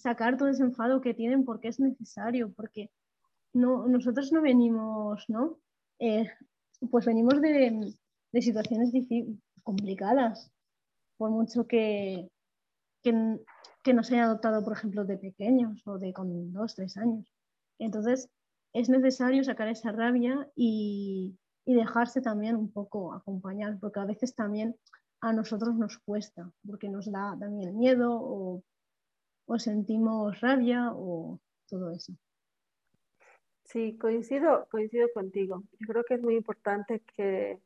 sacar 0.00 0.36
todo 0.36 0.48
ese 0.48 0.62
enfado 0.62 1.00
que 1.00 1.14
tienen 1.14 1.44
porque 1.44 1.68
es 1.68 1.80
necesario, 1.80 2.52
porque 2.52 2.90
no, 3.52 3.86
nosotros 3.86 4.32
no 4.32 4.42
venimos, 4.42 5.24
¿no? 5.28 5.58
Eh, 5.98 6.28
pues 6.90 7.04
venimos 7.04 7.40
de, 7.40 7.94
de 8.32 8.42
situaciones 8.42 8.92
complicadas, 9.62 10.50
por 11.16 11.30
mucho 11.30 11.66
que, 11.66 12.30
que, 13.02 13.92
nos 13.92 14.10
haya 14.10 14.24
adoptado, 14.24 14.64
por 14.64 14.72
ejemplo, 14.74 15.04
de 15.04 15.18
pequeños 15.18 15.86
o 15.86 15.98
de 15.98 16.12
con 16.12 16.52
dos, 16.52 16.74
tres 16.74 16.96
años. 16.96 17.26
Entonces, 17.78 18.28
es 18.72 18.88
necesario 18.88 19.42
sacar 19.44 19.68
esa 19.68 19.92
rabia 19.92 20.48
y, 20.54 21.36
dejarse 21.66 22.20
también 22.20 22.56
un 22.56 22.72
poco 22.72 23.14
acompañar, 23.14 23.78
porque 23.78 24.00
a 24.00 24.04
veces 24.04 24.34
también 24.34 24.74
a 25.20 25.32
nosotros 25.32 25.76
nos 25.76 25.98
cuesta, 25.98 26.50
porque 26.66 26.88
nos 26.88 27.12
da 27.12 27.36
también 27.38 27.78
miedo 27.78 28.10
o, 28.12 28.64
sentimos 29.58 30.40
rabia 30.40 30.92
o 30.94 31.40
todo 31.68 31.90
eso. 31.90 32.12
Sí, 33.64 33.96
coincido, 33.98 34.66
coincido 34.70 35.08
contigo. 35.14 35.62
Yo 35.78 35.86
creo 35.86 36.04
que 36.04 36.14
es 36.14 36.22
muy 36.22 36.34
importante 36.34 37.02
que 37.16 37.60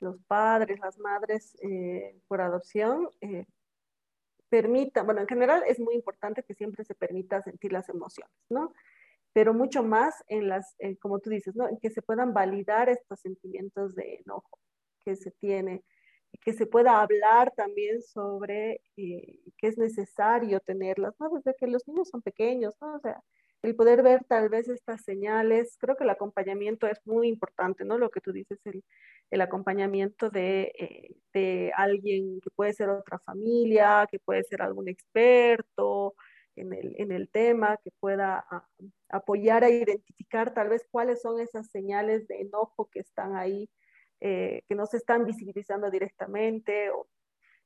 los 0.00 0.18
padres, 0.26 0.78
las 0.80 0.98
madres 0.98 1.56
eh, 1.62 2.18
por 2.28 2.40
adopción 2.40 3.08
eh, 3.20 3.46
permitan, 4.48 5.04
bueno, 5.04 5.20
en 5.20 5.28
general 5.28 5.62
es 5.66 5.78
muy 5.80 5.94
importante 5.94 6.42
que 6.42 6.54
siempre 6.54 6.84
se 6.84 6.94
permita 6.94 7.42
sentir 7.42 7.72
las 7.72 7.88
emociones, 7.88 8.34
¿no? 8.48 8.72
pero 9.34 9.52
mucho 9.52 9.82
más 9.82 10.24
en 10.28 10.48
las, 10.48 10.76
como 11.00 11.18
tú 11.18 11.28
dices, 11.28 11.56
¿no? 11.56 11.68
En 11.68 11.76
que 11.78 11.90
se 11.90 12.02
puedan 12.02 12.32
validar 12.32 12.88
estos 12.88 13.20
sentimientos 13.20 13.94
de 13.96 14.22
enojo 14.24 14.60
que 15.04 15.16
se 15.16 15.32
tiene, 15.32 15.82
que 16.42 16.52
se 16.52 16.66
pueda 16.66 17.00
hablar 17.00 17.52
también 17.56 18.02
sobre 18.02 18.80
eh, 18.96 19.40
que 19.58 19.66
es 19.68 19.78
necesario 19.78 20.60
tenerlas, 20.60 21.14
¿no? 21.20 21.30
Desde 21.30 21.54
que 21.58 21.66
los 21.66 21.86
niños 21.88 22.08
son 22.10 22.22
pequeños, 22.22 22.74
¿no? 22.80 22.96
O 22.96 23.00
sea, 23.00 23.20
el 23.62 23.74
poder 23.76 24.02
ver 24.02 24.24
tal 24.24 24.48
vez 24.50 24.68
estas 24.68 25.02
señales, 25.04 25.76
creo 25.80 25.96
que 25.96 26.04
el 26.04 26.10
acompañamiento 26.10 26.86
es 26.86 27.00
muy 27.06 27.28
importante, 27.28 27.84
¿no? 27.84 27.98
Lo 27.98 28.10
que 28.10 28.20
tú 28.20 28.32
dices, 28.32 28.58
el, 28.66 28.84
el 29.30 29.40
acompañamiento 29.40 30.30
de, 30.30 30.72
eh, 30.78 31.16
de 31.32 31.72
alguien 31.76 32.40
que 32.42 32.50
puede 32.50 32.74
ser 32.74 32.90
otra 32.90 33.18
familia, 33.20 34.06
que 34.10 34.18
puede 34.18 34.44
ser 34.44 34.62
algún 34.62 34.88
experto, 34.88 36.14
en 36.56 36.72
el, 36.72 36.94
en 36.98 37.12
el 37.12 37.28
tema, 37.30 37.78
que 37.82 37.90
pueda 38.00 38.44
apoyar 39.08 39.64
a 39.64 39.70
identificar 39.70 40.54
tal 40.54 40.68
vez 40.68 40.86
cuáles 40.90 41.20
son 41.22 41.40
esas 41.40 41.68
señales 41.70 42.26
de 42.28 42.42
enojo 42.42 42.88
que 42.90 43.00
están 43.00 43.34
ahí, 43.36 43.68
eh, 44.24 44.62
que 44.68 44.74
no 44.74 44.86
se 44.86 44.96
están 44.96 45.24
visibilizando 45.24 45.90
directamente, 45.90 46.90
o 46.90 47.06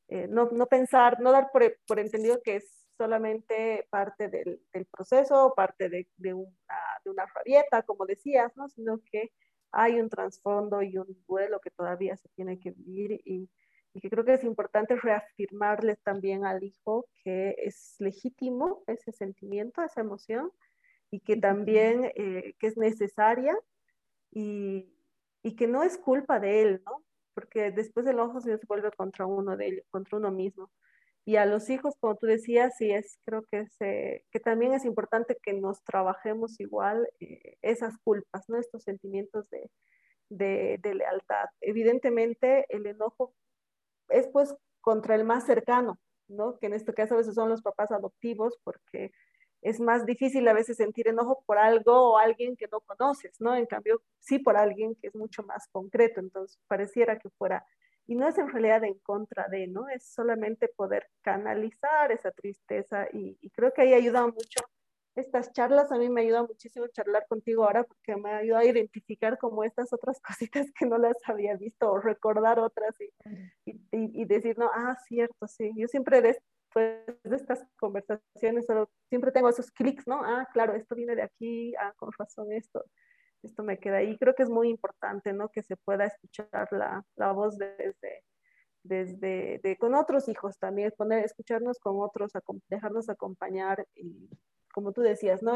eh, 0.08 0.26
no, 0.28 0.48
no, 0.50 0.66
pensar, 0.66 1.20
no 1.20 1.32
dar 1.32 1.50
por, 1.52 1.78
por, 1.86 1.98
entendido 1.98 2.40
que 2.42 2.56
es 2.56 2.86
solamente 2.96 3.86
parte 3.90 4.28
del, 4.28 4.60
del 4.72 4.86
proceso, 4.86 5.52
parte 5.54 5.88
de, 5.88 6.08
de, 6.16 6.34
una, 6.34 6.80
de 7.04 7.10
una 7.10 7.26
rabieta, 7.26 7.82
como 7.82 8.06
decías, 8.06 8.56
¿no? 8.56 8.68
sino 8.68 9.00
que 9.10 9.30
hay 9.70 10.00
un 10.00 10.08
trasfondo 10.08 10.82
y 10.82 10.96
un 10.96 11.22
duelo 11.28 11.60
que 11.60 11.70
todavía 11.70 12.16
se 12.16 12.28
tiene 12.30 12.58
que 12.58 12.72
vivir 12.72 13.20
y 13.24 13.48
y 13.94 14.00
que 14.00 14.10
creo 14.10 14.24
que 14.24 14.34
es 14.34 14.44
importante 14.44 14.96
reafirmarles 14.96 16.00
también 16.02 16.44
al 16.44 16.62
hijo 16.62 17.08
que 17.24 17.56
es 17.58 17.96
legítimo 17.98 18.82
ese 18.86 19.12
sentimiento, 19.12 19.82
esa 19.82 20.00
emoción, 20.00 20.52
y 21.10 21.20
que 21.20 21.36
también 21.36 22.12
eh, 22.14 22.54
que 22.58 22.66
es 22.66 22.76
necesaria 22.76 23.56
y, 24.30 24.94
y, 25.42 25.56
que 25.56 25.66
no 25.66 25.82
es 25.82 25.98
culpa 25.98 26.40
de 26.40 26.62
él, 26.62 26.82
¿no? 26.84 27.04
Porque 27.34 27.70
después 27.70 28.06
el 28.06 28.18
ojo 28.20 28.40
se 28.40 28.58
vuelve 28.68 28.90
contra 28.92 29.26
uno 29.26 29.56
de 29.56 29.66
ellos, 29.66 29.86
contra 29.90 30.18
uno 30.18 30.30
mismo. 30.30 30.70
Y 31.24 31.36
a 31.36 31.46
los 31.46 31.68
hijos, 31.70 31.94
como 32.00 32.16
tú 32.16 32.26
decías, 32.26 32.76
sí 32.78 32.90
es, 32.90 33.18
creo 33.24 33.44
que, 33.50 33.60
es, 33.60 33.76
que 33.78 34.40
también 34.40 34.72
es 34.72 34.84
importante 34.84 35.36
que 35.42 35.52
nos 35.52 35.82
trabajemos 35.84 36.58
igual 36.58 37.08
eh, 37.20 37.56
esas 37.62 37.98
culpas, 38.02 38.48
¿no? 38.48 38.58
Estos 38.58 38.82
sentimientos 38.82 39.48
de, 39.50 39.70
de, 40.30 40.78
de 40.82 40.94
lealtad. 40.94 41.46
Evidentemente, 41.60 42.64
el 42.70 42.86
enojo 42.86 43.34
es 44.08 44.28
pues 44.28 44.54
contra 44.80 45.14
el 45.14 45.24
más 45.24 45.44
cercano, 45.44 45.98
¿no? 46.28 46.58
Que 46.58 46.66
en 46.66 46.74
este 46.74 46.94
caso 46.94 47.14
a 47.14 47.18
veces 47.18 47.34
son 47.34 47.48
los 47.48 47.62
papás 47.62 47.90
adoptivos 47.92 48.58
porque 48.64 49.12
es 49.62 49.80
más 49.80 50.06
difícil 50.06 50.46
a 50.48 50.52
veces 50.52 50.76
sentir 50.76 51.08
enojo 51.08 51.42
por 51.46 51.58
algo 51.58 52.12
o 52.12 52.18
alguien 52.18 52.56
que 52.56 52.68
no 52.70 52.80
conoces, 52.80 53.40
¿no? 53.40 53.54
En 53.56 53.66
cambio, 53.66 54.02
sí 54.20 54.38
por 54.38 54.56
alguien 54.56 54.94
que 54.96 55.08
es 55.08 55.14
mucho 55.14 55.42
más 55.42 55.68
concreto, 55.68 56.20
entonces 56.20 56.58
pareciera 56.68 57.18
que 57.18 57.30
fuera, 57.30 57.64
y 58.06 58.14
no 58.14 58.26
es 58.26 58.38
en 58.38 58.48
realidad 58.48 58.84
en 58.84 58.98
contra 59.00 59.48
de, 59.48 59.66
¿no? 59.66 59.88
Es 59.88 60.04
solamente 60.12 60.68
poder 60.68 61.08
canalizar 61.22 62.10
esa 62.12 62.30
tristeza 62.30 63.06
y, 63.12 63.36
y 63.40 63.50
creo 63.50 63.72
que 63.72 63.82
ahí 63.82 63.94
ayuda 63.94 64.26
mucho 64.26 64.60
estas 65.18 65.52
charlas 65.52 65.90
a 65.90 65.98
mí 65.98 66.08
me 66.08 66.22
ayuda 66.22 66.44
muchísimo 66.44 66.86
charlar 66.88 67.26
contigo 67.28 67.64
ahora 67.64 67.84
porque 67.84 68.16
me 68.16 68.30
ayuda 68.30 68.60
a 68.60 68.64
identificar 68.64 69.38
como 69.38 69.64
estas 69.64 69.92
otras 69.92 70.20
cositas 70.26 70.70
que 70.72 70.86
no 70.86 70.98
las 70.98 71.16
había 71.24 71.56
visto 71.56 71.90
o 71.90 71.98
recordar 71.98 72.58
otras 72.58 72.94
y, 73.00 73.10
y, 73.92 74.24
decir, 74.24 74.58
no, 74.58 74.70
ah, 74.72 74.96
cierto, 75.06 75.46
sí. 75.46 75.72
Yo 75.76 75.88
siempre 75.88 76.20
después 76.68 77.20
de 77.24 77.36
estas 77.36 77.64
conversaciones 77.78 78.66
solo, 78.66 78.90
siempre 79.08 79.32
tengo 79.32 79.48
esos 79.48 79.70
clics, 79.70 80.06
¿no? 80.06 80.20
Ah, 80.22 80.46
claro, 80.52 80.74
esto 80.74 80.94
viene 80.94 81.16
de 81.16 81.22
aquí, 81.22 81.74
ah, 81.76 81.92
con 81.96 82.10
razón 82.18 82.52
esto, 82.52 82.84
esto 83.42 83.62
me 83.62 83.78
queda 83.78 83.98
ahí. 83.98 84.16
Creo 84.18 84.34
que 84.34 84.42
es 84.42 84.50
muy 84.50 84.68
importante, 84.68 85.32
¿no? 85.32 85.48
Que 85.48 85.62
se 85.62 85.76
pueda 85.76 86.06
escuchar 86.06 86.68
la, 86.72 87.04
la 87.16 87.32
voz 87.32 87.56
desde, 87.56 88.24
desde 88.82 89.60
de, 89.62 89.76
con 89.78 89.94
otros 89.94 90.28
hijos 90.28 90.58
también, 90.58 90.92
poner, 90.96 91.24
escucharnos 91.24 91.78
con 91.78 92.00
otros, 92.00 92.32
dejarnos 92.68 93.08
acompañar 93.08 93.86
y 93.94 94.28
como 94.72 94.92
tú 94.92 95.00
decías, 95.00 95.42
¿no? 95.42 95.54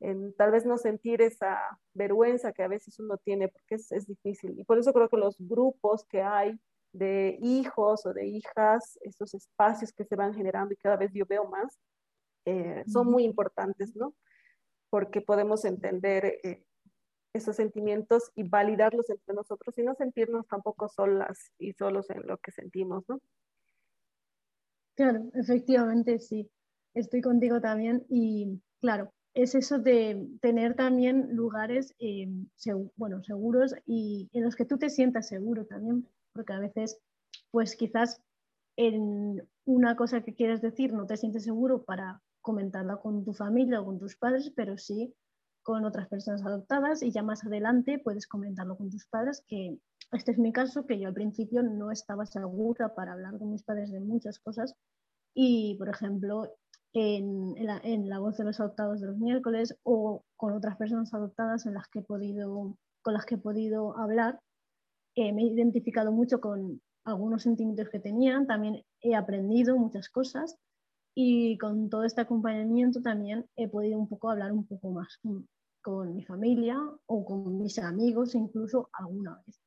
En, 0.00 0.34
tal 0.34 0.50
vez 0.50 0.66
no 0.66 0.76
sentir 0.76 1.22
esa 1.22 1.58
vergüenza 1.94 2.52
que 2.52 2.62
a 2.62 2.68
veces 2.68 2.98
uno 2.98 3.16
tiene 3.16 3.48
porque 3.48 3.76
es, 3.76 3.90
es, 3.92 4.06
difícil. 4.06 4.58
Y 4.58 4.64
por 4.64 4.78
eso 4.78 4.92
creo 4.92 5.08
que 5.08 5.16
los 5.16 5.36
grupos 5.38 6.04
que 6.04 6.20
hay 6.20 6.60
de 6.96 7.38
hijos 7.42 8.06
o 8.06 8.12
de 8.12 8.26
hijas, 8.26 8.98
esos 9.02 9.34
espacios 9.34 9.92
que 9.92 10.04
se 10.04 10.16
van 10.16 10.34
generando 10.34 10.72
y 10.72 10.76
cada 10.76 10.96
vez 10.96 11.10
yo 11.12 11.24
veo 11.26 11.48
más, 11.48 11.78
eh, 12.44 12.84
son 12.86 13.08
muy 13.10 13.24
importantes, 13.24 13.94
¿no? 13.96 14.14
Porque 14.90 15.20
podemos 15.20 15.64
entender 15.64 16.38
eh, 16.42 16.64
esos 17.34 17.56
sentimientos 17.56 18.30
y 18.34 18.48
validarlos 18.48 19.10
entre 19.10 19.34
nosotros 19.34 19.76
y 19.78 19.82
no 19.82 19.94
sentirnos 19.94 20.46
tampoco 20.46 20.88
solas 20.88 21.52
y 21.58 21.72
solos 21.72 22.08
en 22.10 22.26
lo 22.26 22.38
que 22.38 22.52
sentimos, 22.52 23.04
¿no? 23.08 23.20
Claro, 24.94 25.24
efectivamente, 25.34 26.18
sí. 26.18 26.50
Estoy 26.94 27.20
contigo 27.20 27.60
también 27.60 28.06
y 28.08 28.62
claro, 28.80 29.12
es 29.34 29.54
eso 29.54 29.78
de 29.78 30.26
tener 30.40 30.74
también 30.74 31.36
lugares 31.36 31.94
eh, 31.98 32.26
bueno, 32.96 33.22
seguros 33.22 33.74
y 33.84 34.30
en 34.32 34.44
los 34.44 34.56
que 34.56 34.64
tú 34.64 34.78
te 34.78 34.88
sientas 34.88 35.28
seguro 35.28 35.66
también, 35.66 36.08
porque 36.36 36.52
a 36.52 36.60
veces, 36.60 37.00
pues 37.50 37.74
quizás 37.74 38.22
en 38.76 39.48
una 39.64 39.96
cosa 39.96 40.22
que 40.22 40.34
quieres 40.34 40.60
decir 40.60 40.92
no 40.92 41.06
te 41.06 41.16
sientes 41.16 41.44
seguro 41.44 41.84
para 41.84 42.22
comentarla 42.42 42.98
con 42.98 43.24
tu 43.24 43.32
familia 43.32 43.80
o 43.80 43.86
con 43.86 43.98
tus 43.98 44.16
padres, 44.16 44.52
pero 44.54 44.78
sí 44.78 45.14
con 45.62 45.84
otras 45.84 46.06
personas 46.06 46.44
adoptadas 46.44 47.02
y 47.02 47.10
ya 47.10 47.24
más 47.24 47.44
adelante 47.44 47.98
puedes 47.98 48.28
comentarlo 48.28 48.76
con 48.76 48.88
tus 48.88 49.06
padres, 49.06 49.42
que 49.48 49.76
este 50.12 50.30
es 50.30 50.38
mi 50.38 50.52
caso, 50.52 50.86
que 50.86 51.00
yo 51.00 51.08
al 51.08 51.14
principio 51.14 51.64
no 51.64 51.90
estaba 51.90 52.24
segura 52.24 52.94
para 52.94 53.14
hablar 53.14 53.36
con 53.38 53.50
mis 53.50 53.64
padres 53.64 53.90
de 53.90 53.98
muchas 53.98 54.38
cosas 54.38 54.76
y, 55.34 55.74
por 55.76 55.88
ejemplo, 55.88 56.54
en, 56.92 57.54
la, 58.08 58.18
voz 58.20 58.36
de 58.36 58.44
los 58.44 58.60
adoptados 58.60 59.00
de 59.00 59.08
los 59.08 59.18
miércoles 59.18 59.76
o 59.82 60.24
con 60.36 60.54
otras 60.54 60.76
personas 60.76 61.12
adoptadas 61.12 61.66
en 61.66 61.74
las 61.74 61.88
que 61.88 61.98
he 61.98 62.02
podido, 62.02 62.76
con 63.02 63.14
las 63.14 63.26
que 63.26 63.34
he 63.34 63.38
podido 63.38 63.98
hablar, 63.98 64.38
eh, 65.16 65.32
me 65.32 65.42
he 65.42 65.46
identificado 65.46 66.12
mucho 66.12 66.40
con 66.40 66.80
algunos 67.04 67.42
sentimientos 67.42 67.88
que 67.88 68.00
tenían, 68.00 68.46
también 68.46 68.84
he 69.00 69.14
aprendido 69.14 69.76
muchas 69.78 70.08
cosas 70.08 70.56
y 71.14 71.56
con 71.58 71.88
todo 71.88 72.04
este 72.04 72.20
acompañamiento 72.20 73.00
también 73.00 73.48
he 73.56 73.68
podido 73.68 73.98
un 73.98 74.08
poco 74.08 74.30
hablar 74.30 74.52
un 74.52 74.66
poco 74.66 74.90
más 74.90 75.18
con 75.80 76.14
mi 76.14 76.24
familia 76.24 76.78
o 77.06 77.24
con 77.24 77.58
mis 77.58 77.78
amigos 77.78 78.34
incluso 78.34 78.90
alguna 78.92 79.40
vez. 79.46 79.60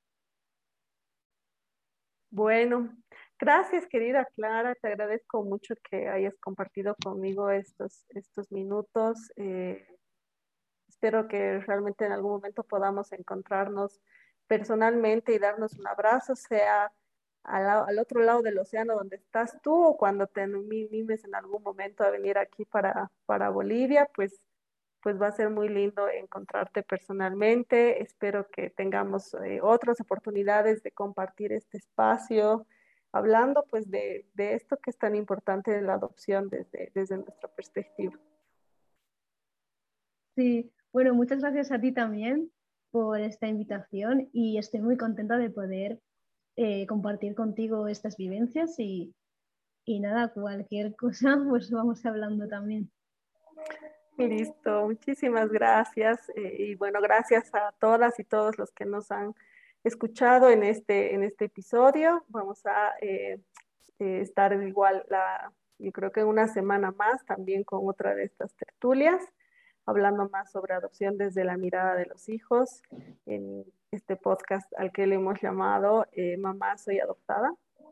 Bueno, 2.30 2.96
gracias 3.40 3.88
querida 3.88 4.28
Clara, 4.36 4.76
te 4.76 4.88
agradezco 4.88 5.44
mucho 5.44 5.74
que 5.90 6.08
hayas 6.08 6.38
compartido 6.40 6.96
conmigo 7.04 7.50
estos, 7.50 8.06
estos 8.10 8.52
minutos. 8.52 9.32
Eh, 9.36 9.84
espero 10.88 11.28
que 11.28 11.60
realmente 11.62 12.06
en 12.06 12.12
algún 12.12 12.34
momento 12.34 12.64
podamos 12.64 13.12
encontrarnos 13.14 14.00
personalmente 14.50 15.34
y 15.34 15.40
darnos 15.40 15.78
un 15.78 15.88
abrazo, 15.88 16.36
sea 16.36 16.92
al, 17.44 18.00
otro 18.00 18.22
lado 18.22 18.42
del 18.42 18.58
océano 18.58 18.96
donde 18.96 19.18
estás 19.18 19.62
tú 19.62 19.74
o 19.74 19.96
cuando 19.96 20.28
te 20.28 20.42
animes 20.42 21.24
en 21.24 21.36
algún 21.36 21.64
momento 21.64 22.04
a 22.04 22.10
venir 22.10 22.38
aquí 22.38 22.66
para, 22.66 23.12
para 23.26 23.50
Bolivia, 23.50 24.10
pues 24.14 24.42
pues 25.02 25.22
va 25.22 25.28
a 25.28 25.32
ser 25.32 25.50
muy 25.50 25.70
lindo 25.70 26.10
encontrarte 26.10 26.84
personalmente. 26.84 28.02
Espero 28.04 28.50
que 28.50 28.70
tengamos 28.70 29.34
eh, 29.36 29.62
otras 29.62 30.02
oportunidades 30.02 30.84
de 30.84 30.92
compartir 30.92 31.54
este 31.54 31.78
espacio, 31.78 32.68
hablando 33.14 33.64
pues 33.70 33.90
de, 33.90 34.26
esto 34.36 34.76
que 34.76 34.90
es 34.90 34.98
tan 34.98 35.16
importante 35.16 35.72
de 35.72 35.82
la 35.82 35.94
adopción 35.94 36.50
desde, 36.50 36.92
desde 36.94 37.16
nuestra 37.16 37.50
perspectiva. 37.50 38.20
Sí, 40.36 40.70
bueno, 40.92 41.14
muchas 41.14 41.40
gracias 41.40 41.72
a 41.72 41.80
ti 41.80 41.94
también 41.94 42.52
por 42.92 43.20
esta 43.20 43.48
invitación 43.48 44.30
y 44.34 44.58
estoy 44.58 44.82
muy 44.82 44.98
contenta 44.98 45.38
de 45.38 45.50
poder 45.50 46.00
eh, 46.56 46.86
compartir 46.88 47.36
contigo 47.36 47.88
estas 47.88 48.18
vivencias 48.18 48.80
y, 48.80 49.14
y 49.86 50.00
nada, 50.00 50.32
cualquier 50.34 50.96
cosa, 50.98 51.40
pues 51.50 51.72
vamos 51.72 52.06
hablando 52.06 52.48
también. 52.48 52.92
Listo, 54.28 54.86
muchísimas 54.86 55.50
gracias. 55.50 56.30
Eh, 56.36 56.56
y 56.60 56.76
bueno, 56.76 57.00
gracias 57.02 57.54
a 57.56 57.72
todas 57.80 58.20
y 58.20 58.26
todos 58.26 58.58
los 58.58 58.72
que 58.72 58.86
nos 58.86 59.12
han 59.12 59.34
escuchado 59.84 60.50
en 60.50 60.64
este, 60.64 61.14
en 61.14 61.24
este 61.24 61.46
episodio. 61.46 62.26
Vamos 62.28 62.66
a 62.66 62.92
eh, 63.02 63.40
eh, 64.00 64.20
estar 64.22 64.52
igual, 64.62 65.06
la, 65.10 65.54
yo 65.78 65.92
creo 65.92 66.12
que 66.12 66.24
una 66.24 66.48
semana 66.48 66.92
más 66.92 67.24
también 67.26 67.64
con 67.64 67.88
otra 67.88 68.14
de 68.14 68.26
estas 68.26 68.54
tertulias, 68.56 69.24
hablando 69.90 70.30
más 70.30 70.52
sobre 70.52 70.74
adopción 70.74 71.18
desde 71.18 71.44
la 71.44 71.58
mirada 71.58 71.96
de 71.96 72.06
los 72.06 72.30
hijos 72.30 72.82
en 73.26 73.66
este 73.92 74.16
podcast 74.16 74.72
al 74.78 74.92
que 74.92 75.08
le 75.08 75.16
hemos 75.16 75.42
llamado 75.42 76.06
Mamá, 76.38 76.78
soy 76.78 77.00
adoptada. 77.00 77.52